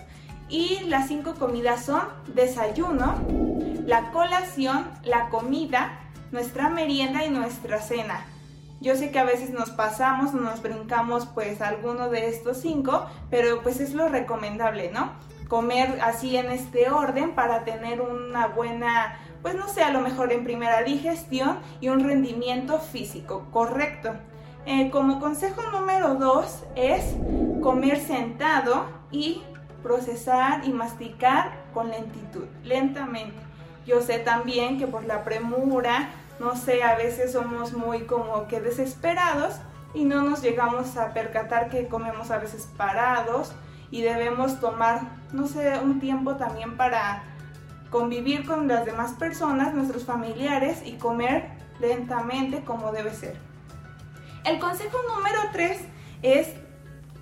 [0.48, 2.02] Y las cinco comidas son
[2.34, 3.18] desayuno,
[3.86, 6.00] la colación, la comida,
[6.32, 8.26] nuestra merienda y nuestra cena.
[8.80, 13.62] Yo sé que a veces nos pasamos, nos brincamos pues alguno de estos cinco, pero
[13.62, 15.12] pues es lo recomendable, ¿no?
[15.48, 20.32] Comer así en este orden para tener una buena, pues no sé, a lo mejor
[20.32, 24.12] en primera digestión y un rendimiento físico correcto.
[24.66, 27.14] Eh, como consejo número dos es
[27.62, 29.42] comer sentado y
[29.82, 33.36] procesar y masticar con lentitud, lentamente.
[33.86, 36.08] Yo sé también que por la premura,
[36.40, 39.56] no sé, a veces somos muy como que desesperados
[39.92, 43.52] y no nos llegamos a percatar que comemos a veces parados
[43.94, 47.22] y debemos tomar, no sé, un tiempo también para
[47.90, 53.36] convivir con las demás personas, nuestros familiares y comer lentamente como debe ser.
[54.44, 55.80] El consejo número 3
[56.22, 56.48] es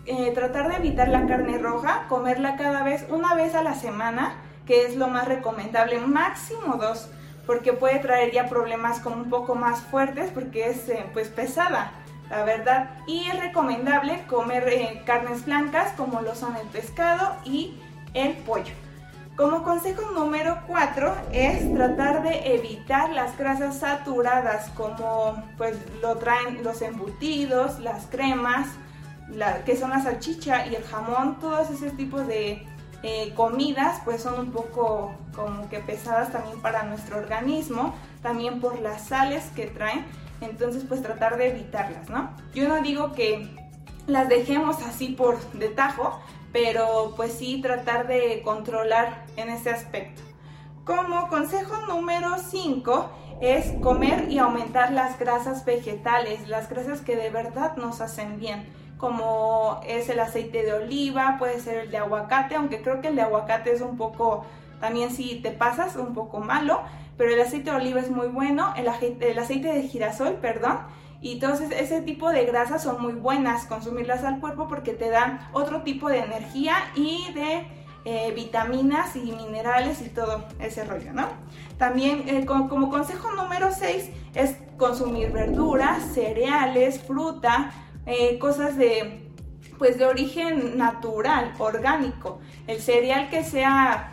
[0.06, 4.36] eh, tratar de evitar la carne roja, comerla cada vez, una vez a la semana,
[4.64, 7.10] que es lo más recomendable, máximo dos,
[7.44, 11.92] porque puede traer ya problemas como un poco más fuertes porque es eh, pues pesada
[12.32, 12.90] la verdad.
[13.06, 17.78] Y es recomendable comer eh, carnes blancas como lo son el pescado y
[18.14, 18.72] el pollo.
[19.36, 26.62] Como consejo número 4 es tratar de evitar las grasas saturadas como pues lo traen
[26.64, 28.68] los embutidos, las cremas,
[29.64, 32.66] que son la salchicha y el jamón, todos esos tipos de
[33.02, 38.78] eh, comidas pues son un poco como que pesadas también para nuestro organismo, también por
[38.80, 40.04] las sales que traen
[40.42, 42.30] entonces pues tratar de evitarlas, ¿no?
[42.54, 43.48] Yo no digo que
[44.06, 46.20] las dejemos así por de tajo,
[46.52, 50.22] pero pues sí tratar de controlar en ese aspecto.
[50.84, 57.30] Como consejo número 5 es comer y aumentar las grasas vegetales, las grasas que de
[57.30, 58.66] verdad nos hacen bien,
[58.98, 63.16] como es el aceite de oliva, puede ser el de aguacate, aunque creo que el
[63.16, 64.44] de aguacate es un poco,
[64.80, 66.82] también si te pasas, un poco malo,
[67.16, 70.78] pero el aceite de oliva es muy bueno, el, aceite de girasol, perdón,
[71.20, 75.40] y entonces ese tipo de grasas son muy buenas consumirlas al cuerpo porque te dan
[75.52, 77.66] otro tipo de energía y de
[78.04, 81.28] eh, vitaminas y minerales y todo ese rollo, ¿no?
[81.78, 87.70] También eh, como, consejo número 6 es consumir verduras, cereales, fruta,
[88.06, 89.28] eh, cosas de
[89.78, 92.40] pues de origen natural, orgánico.
[92.66, 94.12] El cereal que sea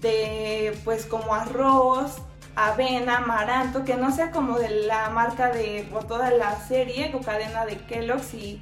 [0.00, 2.22] de pues como arroz,
[2.58, 7.20] avena, amaranto, que no sea como de la marca de o toda la serie o
[7.20, 8.60] cadena de Kellogg's y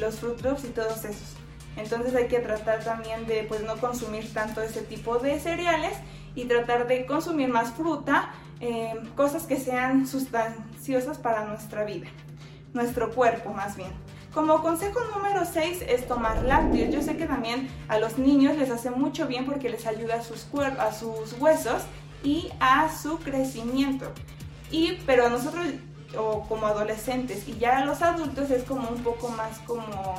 [0.00, 1.36] los Fruit Loops y todos esos.
[1.76, 5.92] Entonces hay que tratar también de pues no consumir tanto ese tipo de cereales
[6.34, 12.08] y tratar de consumir más fruta, eh, cosas que sean sustanciosas para nuestra vida,
[12.72, 13.92] nuestro cuerpo más bien.
[14.32, 16.94] Como consejo número 6 es tomar lácteos.
[16.94, 20.22] Yo sé que también a los niños les hace mucho bien porque les ayuda a
[20.22, 20.46] sus,
[20.78, 21.82] a sus huesos
[22.22, 24.12] y a su crecimiento.
[24.70, 25.66] Y, pero a nosotros,
[26.16, 30.14] o como adolescentes, y ya a los adultos es como un poco más como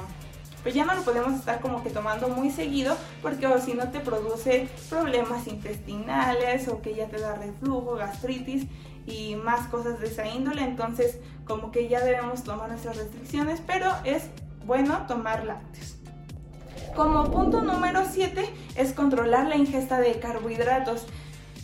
[0.64, 3.90] pues ya no lo podemos estar como que tomando muy seguido porque o si no
[3.90, 8.66] te produce problemas intestinales o que ya te da reflujo, gastritis
[9.06, 13.92] y más cosas de esa índole, entonces como que ya debemos tomar nuestras restricciones, pero
[14.06, 14.30] es
[14.66, 15.98] bueno tomar lácteos.
[16.96, 21.06] Como punto número 7 es controlar la ingesta de carbohidratos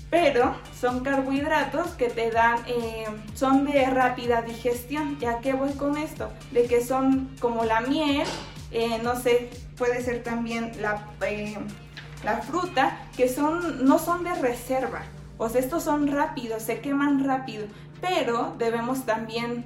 [0.09, 3.05] pero son carbohidratos que te dan, eh,
[3.35, 5.19] son de rápida digestión.
[5.19, 6.31] ¿Ya qué voy con esto?
[6.51, 8.27] De que son como la miel,
[8.71, 11.57] eh, no sé, puede ser también la, eh,
[12.23, 15.03] la fruta, que son, no son de reserva.
[15.37, 17.65] O sea, estos son rápidos, se queman rápido,
[18.01, 19.65] pero debemos también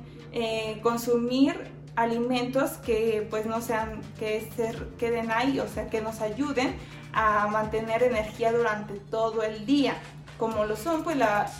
[0.81, 6.75] consumir alimentos que pues no sean, que se queden ahí, o sea, que nos ayuden
[7.13, 9.95] a mantener energía durante todo el día
[10.43, 11.15] como lo son pues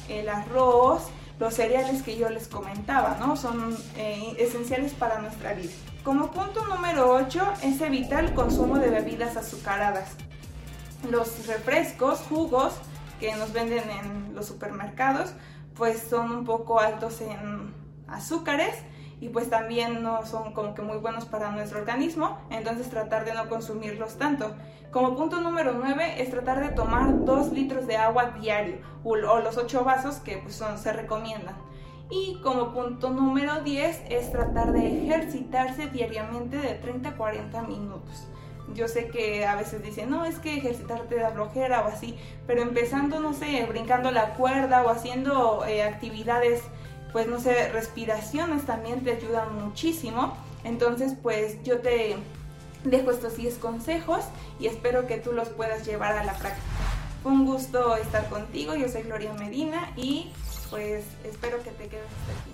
[0.10, 1.04] el arroz,
[1.40, 3.38] los cereales que yo les comentaba, ¿no?
[3.38, 5.72] Son eh, esenciales para nuestra vida.
[6.04, 10.10] Como punto número 8 es evitar el consumo de bebidas azucaradas.
[11.10, 12.74] Los refrescos, jugos
[13.22, 15.32] que nos venden en los supermercados,
[15.76, 17.74] pues son un poco altos en
[18.10, 18.76] azúcares
[19.20, 23.34] y pues también no son como que muy buenos para nuestro organismo, entonces tratar de
[23.34, 24.54] no consumirlos tanto.
[24.92, 29.58] Como punto número 9 es tratar de tomar 2 litros de agua diario o, los
[29.58, 31.56] 8 vasos que pues son, se recomiendan.
[32.10, 38.28] Y como punto número 10 es tratar de ejercitarse diariamente de 30 a 40 minutos.
[38.76, 42.62] Yo sé que a veces dicen, no, es que ejercitarte da flojera o así, pero
[42.62, 46.64] empezando, no sé, brincando la cuerda o haciendo eh, actividades,
[47.14, 50.36] pues no sé, respiraciones también te ayudan muchísimo.
[50.64, 52.18] Entonces, pues yo te
[52.84, 54.26] dejo estos 10 consejos
[54.60, 56.66] y espero que tú los puedas llevar a la práctica.
[57.22, 60.32] Fue un gusto estar contigo, yo soy Gloria Medina y
[60.70, 62.53] pues espero que te quedes hasta aquí.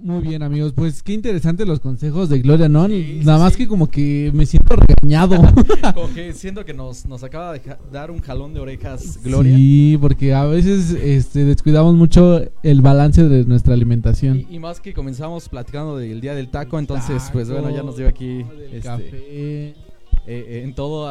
[0.00, 0.72] Muy bien, amigos.
[0.74, 2.86] Pues qué interesantes los consejos de Gloria, ¿no?
[2.88, 5.36] Nada más que como que me siento regañado.
[5.94, 9.56] como que siento que nos, nos acaba de dar un jalón de orejas, Gloria.
[9.56, 14.46] Sí, porque a veces este, descuidamos mucho el balance de nuestra alimentación.
[14.48, 18.08] Y, más que comenzamos platicando del día del taco, entonces, pues bueno, ya nos dio
[18.08, 18.44] aquí.
[18.70, 19.87] Este, café
[20.30, 21.08] eh, eh, en todo,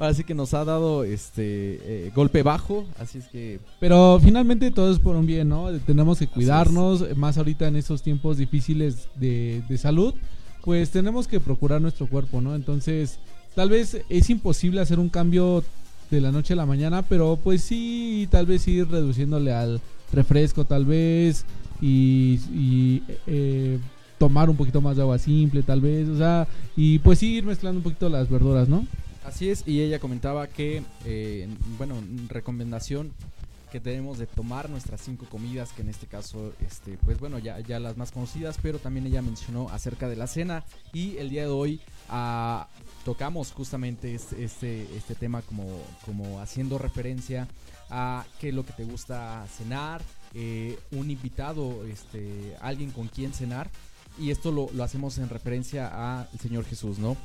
[0.00, 3.60] así que nos ha dado este eh, golpe bajo, así es que...
[3.78, 5.70] Pero finalmente todo es por un bien, ¿no?
[5.86, 10.12] Tenemos que cuidarnos, más ahorita en estos tiempos difíciles de, de salud,
[10.64, 12.56] pues tenemos que procurar nuestro cuerpo, ¿no?
[12.56, 13.20] Entonces,
[13.54, 15.62] tal vez es imposible hacer un cambio
[16.10, 19.80] de la noche a la mañana, pero pues sí, tal vez ir reduciéndole al
[20.12, 21.44] refresco, tal vez,
[21.80, 23.78] y, y eh,
[24.18, 27.44] tomar un poquito más de agua simple, tal vez, o sea, y pues sí ir
[27.44, 28.86] mezclando un poquito las verduras, ¿no?
[29.24, 31.48] Así es, y ella comentaba que, eh,
[31.78, 31.96] bueno,
[32.28, 33.12] recomendación
[33.70, 37.58] que tenemos de tomar nuestras cinco comidas, que en este caso, este, pues bueno, ya,
[37.60, 41.42] ya las más conocidas, pero también ella mencionó acerca de la cena y el día
[41.42, 42.68] de hoy ah,
[43.04, 45.66] tocamos justamente este, este, tema como,
[46.04, 47.48] como haciendo referencia
[47.90, 50.00] a qué es lo que te gusta cenar,
[50.34, 53.68] eh, un invitado, este, alguien con quien cenar
[54.18, 57.16] y esto lo, hacemos en referencia al Señor Jesús, ¿no?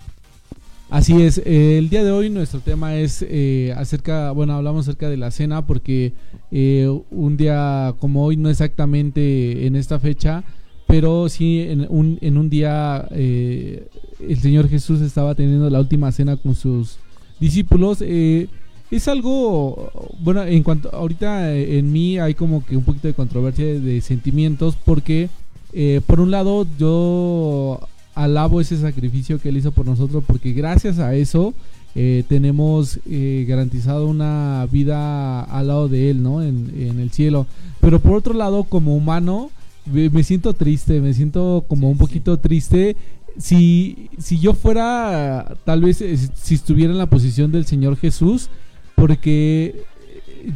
[0.89, 5.09] Así es, eh, el día de hoy nuestro tema es eh, acerca, bueno, hablamos acerca
[5.09, 6.11] de la cena porque
[6.51, 10.43] eh, un día como hoy, no exactamente en esta fecha,
[10.87, 16.35] pero sí en un, en un día el Señor Jesús estaba teniendo la última cena
[16.35, 16.97] con sus
[17.39, 18.01] discípulos.
[18.01, 23.79] es algo, bueno, en cuanto ahorita en mí hay como que un poquito de controversia
[23.79, 25.29] de sentimientos porque
[25.73, 27.79] eh, por un lado, yo
[28.15, 31.53] alabo ese sacrificio que él hizo por nosotros porque gracias a eso
[31.95, 36.41] eh, tenemos eh, garantizado una vida al lado de él, ¿no?
[36.41, 37.47] En, el cielo.
[37.79, 39.51] Pero por otro lado, como humano,
[39.85, 42.95] me siento triste, me siento como un poquito triste.
[43.37, 46.03] Si, si yo fuera, tal vez,
[46.35, 48.49] si estuviera en la posición del Señor Jesús,
[48.95, 49.83] porque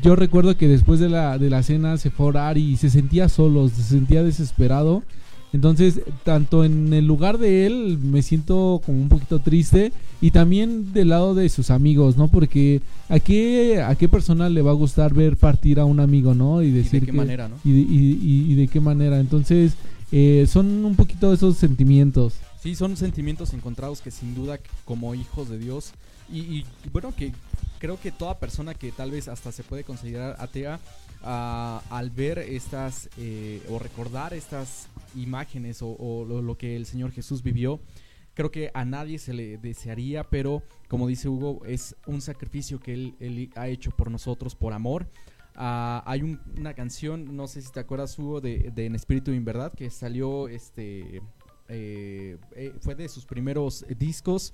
[0.02, 2.90] yo recuerdo que después de la, de la cena se fue a orar y se
[2.90, 5.04] sentía solo, se sentía desesperado.
[5.54, 10.92] Entonces, tanto en el lugar de él me siento como un poquito triste y también
[10.92, 12.28] del lado de sus amigos, ¿no?
[12.28, 16.34] Porque a qué, a qué persona le va a gustar ver partir a un amigo,
[16.34, 16.62] ¿no?
[16.62, 17.56] Y decir de qué manera, ¿no?
[17.64, 19.20] Y, y, y, de qué manera.
[19.20, 19.76] Entonces,
[20.12, 22.34] eh, son un poquito esos sentimientos.
[22.62, 25.94] Sí, son sentimientos encontrados que sin duda como hijos de Dios
[26.32, 27.32] y, bueno, que
[27.86, 30.80] creo que toda persona que tal vez hasta se puede considerar atea,
[31.22, 37.44] ah, al ver estas eh, o recordar estas imágenes o, lo, que el Señor Jesús
[37.44, 37.80] vivió,
[38.34, 42.94] creo que a nadie se le desearía, pero como dice Hugo, es un sacrificio que
[42.94, 45.08] Él, ha hecho por nosotros, por amor.
[45.54, 49.46] Ah, hay una canción, no sé si te acuerdas Hugo, de, En Espíritu y en
[49.46, 51.22] Verdad, que salió, este,
[51.70, 54.54] eh, eh, fue de sus primeros discos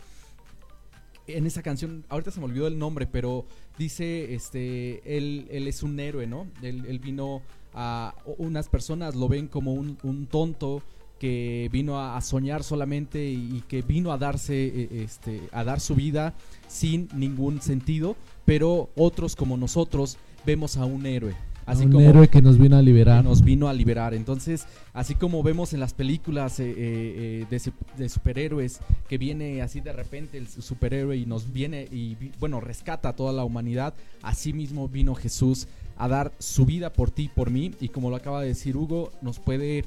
[1.38, 3.45] en esa canción, ahorita se me olvidó el nombre, pero
[3.77, 6.47] dice, este, él, es un héroe, ¿no?
[6.61, 7.41] Él, vino
[7.73, 10.82] a, unas personas lo ven como un, tonto
[11.19, 15.95] que vino a, soñar solamente y, que vino a darse, e, este, a dar su
[15.95, 16.34] vida
[16.67, 18.15] sin ningún sentido,
[18.45, 21.36] pero otros como nosotros vemos a un héroe,
[21.66, 23.24] Así un héroe que nos vino a liberar.
[23.24, 24.14] nos vino a liberar.
[24.14, 29.80] Entonces, así como vemos en las películas eh, eh, eh, de, superhéroes, que viene así
[29.80, 34.53] de repente el superhéroe y nos viene y, bueno, rescata a toda la humanidad, así
[34.53, 37.72] mismo vino Jesús a dar su vida por ti, por mí.
[37.80, 39.86] Y como lo acaba de decir Hugo, nos puede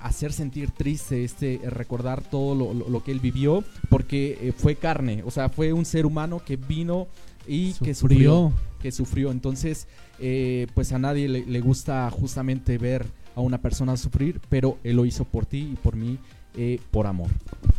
[0.00, 5.50] hacer sentir triste este recordar todo lo, que él vivió, porque fue carne, o sea,
[5.50, 7.08] fue un ser humano que vino
[7.46, 8.52] y que sufrió.
[8.80, 9.30] Que sufrió.
[9.30, 9.86] Entonces,
[10.20, 15.06] eh, pues a nadie le, gusta justamente ver a una persona sufrir, pero él lo
[15.06, 16.18] hizo por ti y por mí.
[16.56, 17.30] Eh, por amor.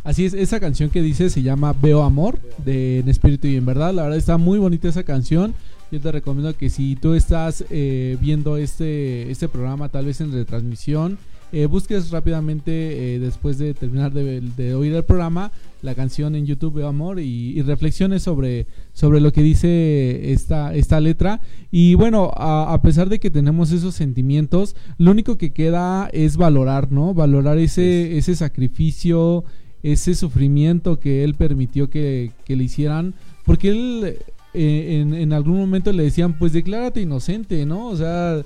[0.04, 3.64] Así es, esa canción que dice se llama Veo Amor, de En Espíritu y en
[3.64, 3.94] Verdad.
[3.94, 5.54] La verdad está muy bonita esa canción.
[5.90, 10.30] yo te recomiendo que si tú estás eh, viendo este, este programa tal vez en
[10.30, 11.16] retransmisión,
[11.52, 16.80] eh, busques rápidamente eh, después de terminar de, oír el programa la canción en YouTube
[16.80, 21.40] de Amor y, reflexiones sobre, sobre lo que dice esta, esta letra.
[21.70, 26.90] Y bueno, a, pesar de que tenemos esos sentimientos, lo único que queda es valorar,
[26.90, 27.14] ¿no?
[27.14, 29.44] Valorar ese, ese sacrificio,
[29.84, 34.16] ese sufrimiento que él permitió que, le hicieran, porque él
[34.54, 37.86] eh, en, en algún momento le decían, pues declárate inocente, ¿no?
[37.86, 38.42] O sea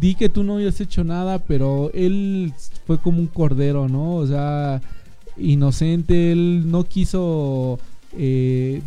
[0.00, 2.52] di que tú no habías hecho nada, pero él
[2.86, 4.16] fue como un cordero, ¿no?
[4.16, 4.80] O sea,
[5.36, 7.78] inocente, él no quiso
[8.16, 8.82] eh,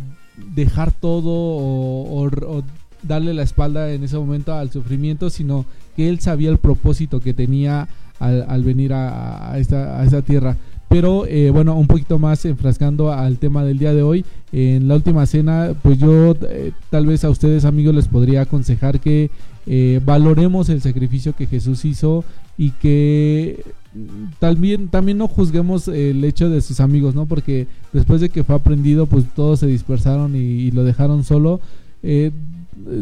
[0.54, 2.62] dejar todo o,
[3.02, 7.34] darle la espalda en ese momento al sufrimiento, sino que él sabía el propósito que
[7.34, 7.88] tenía
[8.18, 10.56] al, venir a, esta, tierra.
[10.88, 14.24] Pero eh, bueno, un poquito más enfrascando al tema del día de hoy.
[14.52, 19.00] En la última cena, pues yo eh, tal vez a ustedes amigos les podría aconsejar
[19.00, 19.30] que
[19.66, 22.24] eh, valoremos el sacrificio que Jesús hizo
[22.56, 23.64] y que
[24.38, 27.26] también, también no juzguemos el hecho de sus amigos, ¿no?
[27.26, 31.60] Porque después de que fue aprendido, pues todos se dispersaron y, lo dejaron solo.
[32.02, 32.30] Eh,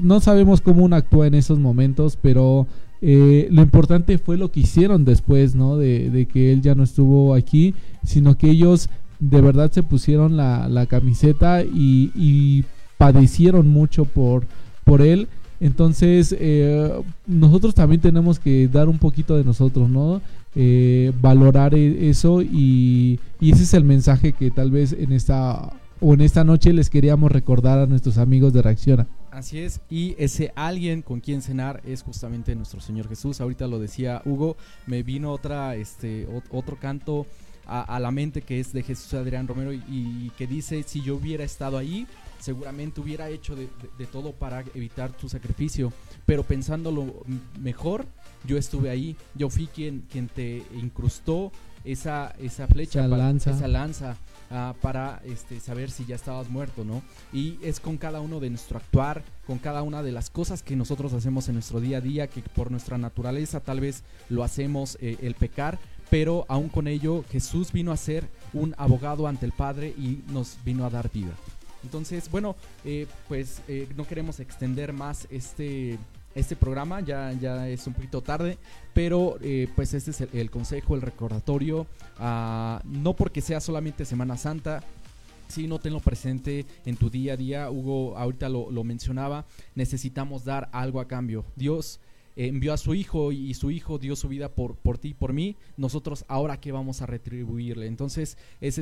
[0.02, 2.66] no sabemos cómo uno actúa en esos momentos, pero
[3.02, 5.76] eh, lo importante fue lo que hicieron después, ¿no?
[5.76, 8.88] De, que él ya no estuvo aquí, sino que ellos
[9.18, 12.64] de verdad se pusieron la, camiseta y,
[12.96, 14.46] padecieron mucho por
[15.02, 15.28] él
[15.60, 16.92] entonces, eh,
[17.26, 20.20] nosotros también tenemos que dar un poquito de nosotros, ¿no?
[20.56, 26.14] Eh, valorar e-, eso y, ese es el mensaje que tal vez en esta o
[26.14, 29.06] en esta noche les queríamos recordar a nuestros amigos de Reacciona.
[29.30, 33.40] Así es, y ese alguien con quien cenar es justamente nuestro Señor Jesús.
[33.40, 37.26] Ahorita lo decía Hugo, me vino otra, este, otro canto
[37.66, 41.44] a, la mente que es de Jesús Adrián Romero y que dice, si yo hubiera
[41.44, 42.06] estado ahí,
[42.44, 43.68] seguramente hubiera hecho de,
[44.12, 45.92] todo para evitar tu sacrificio.
[46.26, 47.24] Pero pensándolo
[47.58, 48.04] mejor,
[48.46, 51.52] yo estuve ahí, yo fui quien, quien te incrustó
[51.84, 54.16] esa, esa flecha, esa lanza, esa lanza
[54.50, 57.02] ah, para este, saber si ya estabas muerto, ¿no?
[57.32, 60.76] Y es con cada uno de nuestro actuar, con cada una de las cosas que
[60.76, 64.98] nosotros hacemos en nuestro día a día, que por nuestra naturaleza tal vez lo hacemos
[65.00, 65.78] eh, el pecar,
[66.10, 70.58] pero aún con ello Jesús vino a ser un abogado ante el Padre y nos
[70.62, 71.32] vino a dar vida.
[71.84, 75.98] Entonces, bueno, eh, pues eh, no queremos extender más este,
[76.34, 78.58] este programa, ya, ya es un poquito tarde,
[78.94, 81.86] pero eh, pues este es el, consejo, el recordatorio,
[82.18, 84.82] ah, no porque sea solamente Semana Santa,
[85.68, 87.70] no tenlo presente en tu día a día.
[87.70, 89.44] Hugo ahorita lo, lo mencionaba,
[89.76, 91.44] necesitamos dar algo a cambio.
[91.54, 92.00] Dios
[92.34, 95.32] envió a su hijo y su hijo dio su vida por, por ti y por
[95.32, 97.86] mí, nosotros ahora qué vamos a retribuirle.
[97.86, 98.80] Entonces, ese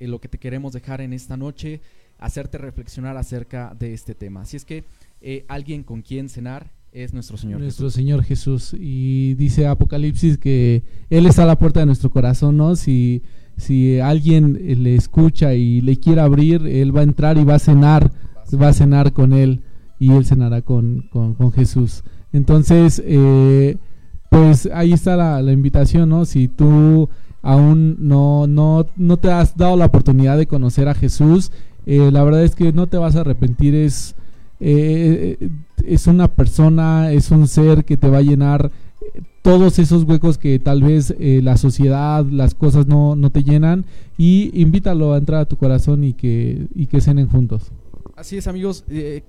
[0.00, 1.80] es lo que te queremos dejar en esta noche
[2.24, 4.42] hacerte reflexionar acerca de este tema.
[4.42, 4.84] Así es que
[5.20, 8.74] eh, alguien con quien cenar es nuestro Señor nuestro Señor Jesús.
[8.78, 12.76] Y dice Apocalipsis que Él está a la puerta de nuestro corazón, ¿no?
[12.76, 13.22] Si,
[13.56, 17.58] si alguien le escucha y le quiere abrir, Él va a entrar y va a
[17.58, 18.10] cenar,
[18.60, 19.62] va a cenar con Él
[19.98, 22.04] y Él cenará con, con, Jesús.
[22.32, 23.76] Entonces, eh,
[24.30, 26.24] pues ahí está la, la, invitación, ¿no?
[26.24, 27.08] Si tú
[27.42, 31.52] aún no, no, no te has dado la oportunidad de conocer a Jesús,
[31.86, 34.14] eh, la verdad es que no te vas a arrepentir, es,
[34.60, 35.48] eh,
[35.84, 38.70] es una persona, es un ser que te va a llenar
[39.42, 43.84] todos esos huecos que tal vez eh, la sociedad, las cosas no, no, te llenan
[44.16, 47.70] y invítalo a entrar a tu corazón y que, y que cenen juntos.
[48.16, 48.84] Así es amigos,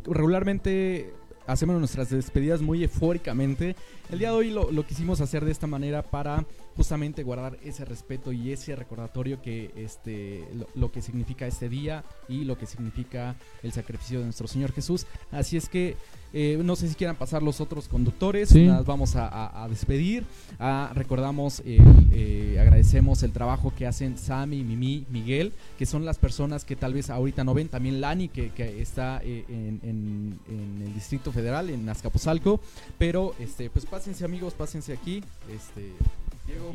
[0.06, 1.12] regularmente
[1.48, 3.76] hacemos nuestras despedidas muy eufóricamente.
[4.12, 7.86] El día de hoy lo, lo quisimos hacer de esta manera para justamente guardar ese
[7.86, 13.36] respeto y ese recordatorio que este lo, que significa este día y lo que significa
[13.64, 15.06] el sacrificio de nuestro Señor Jesús.
[15.32, 15.96] Así es que
[16.38, 20.26] eh, no sé si quieran pasar los otros conductores, las vamos a, despedir.
[20.60, 26.66] Ah, recordamos, eh, agradecemos el trabajo que hacen Sammy, Mimi, Miguel, que son las personas
[26.66, 28.52] que tal vez ahorita no ven, también Lani, que,
[28.82, 30.38] está eh, en,
[30.86, 32.60] el Distrito Federal, en Azcapotzalco,
[32.98, 35.24] pero este, pues pásense amigos, pásense aquí.
[35.50, 35.94] Este,
[36.46, 36.74] Diego.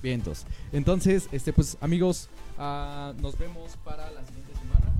[0.00, 0.46] Vientos.
[0.72, 4.95] Entonces, este, pues amigos, uh, nos vemos para la siguiente semana.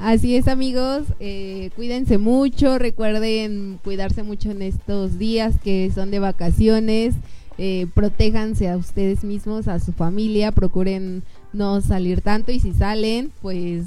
[0.00, 6.18] Así es amigos, eh, cuídense mucho, recuerden cuidarse mucho en estos días que son de
[6.18, 7.14] vacaciones,
[7.56, 11.22] eh, protéjanse a ustedes mismos, a su familia, procuren
[11.54, 13.86] no salir tanto y si salen, pues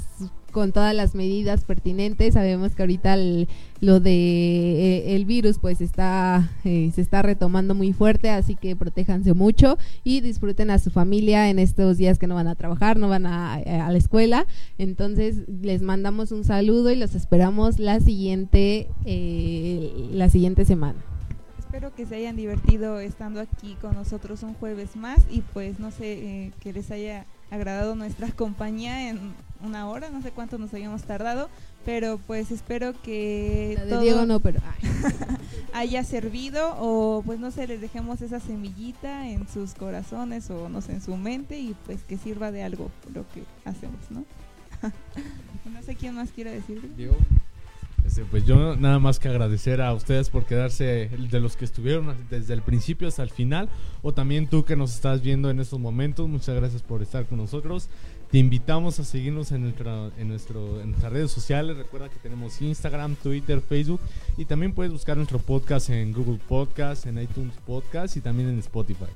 [0.50, 2.34] con todas las medidas pertinentes.
[2.34, 3.16] Sabemos que ahorita
[3.80, 8.76] lo de eh, el virus pues está eh, se está retomando muy fuerte, así que
[8.76, 12.98] protéjanse mucho y disfruten a su familia en estos días que no van a trabajar,
[12.98, 14.46] no van a, a la escuela.
[14.78, 18.88] Entonces les mandamos un saludo y los esperamos la siguiente
[20.12, 20.98] la siguiente semana
[21.58, 25.92] espero que se hayan divertido estando aquí con nosotros un jueves más y pues no
[25.92, 31.02] sé, que les haya agradado nuestra compañía en una hora, no sé cuánto nos habíamos
[31.02, 31.48] tardado,
[31.84, 34.60] pero pues espero que todo no, pero
[35.72, 40.80] haya servido o pues no sé, les dejemos esa semillita en sus corazones o no
[40.80, 44.24] sé, en su mente y pues que sirva de algo lo que hacemos, ¿no?
[45.72, 46.90] no sé quién más quiere decir.
[48.06, 52.14] Este, pues yo nada más que agradecer a ustedes por quedarse de los que estuvieron
[52.28, 53.68] desde el principio hasta el final
[54.02, 57.38] o también tú que nos estás viendo en estos momentos, muchas gracias por estar con
[57.38, 57.88] nosotros.
[58.30, 61.76] Te invitamos a seguirnos en, en, nuestro, en nuestras redes sociales.
[61.76, 64.00] Recuerda que tenemos Instagram, Twitter, Facebook
[64.36, 68.60] y también puedes buscar nuestro podcast en Google Podcast, en iTunes Podcast y también en
[68.60, 69.06] Spotify.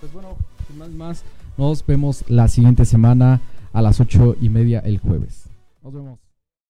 [0.00, 0.36] Pues bueno,
[0.66, 1.24] sin más, más,
[1.58, 3.42] nos vemos la siguiente semana
[3.74, 5.44] a las ocho y media el jueves.
[5.82, 6.25] Nos vemos.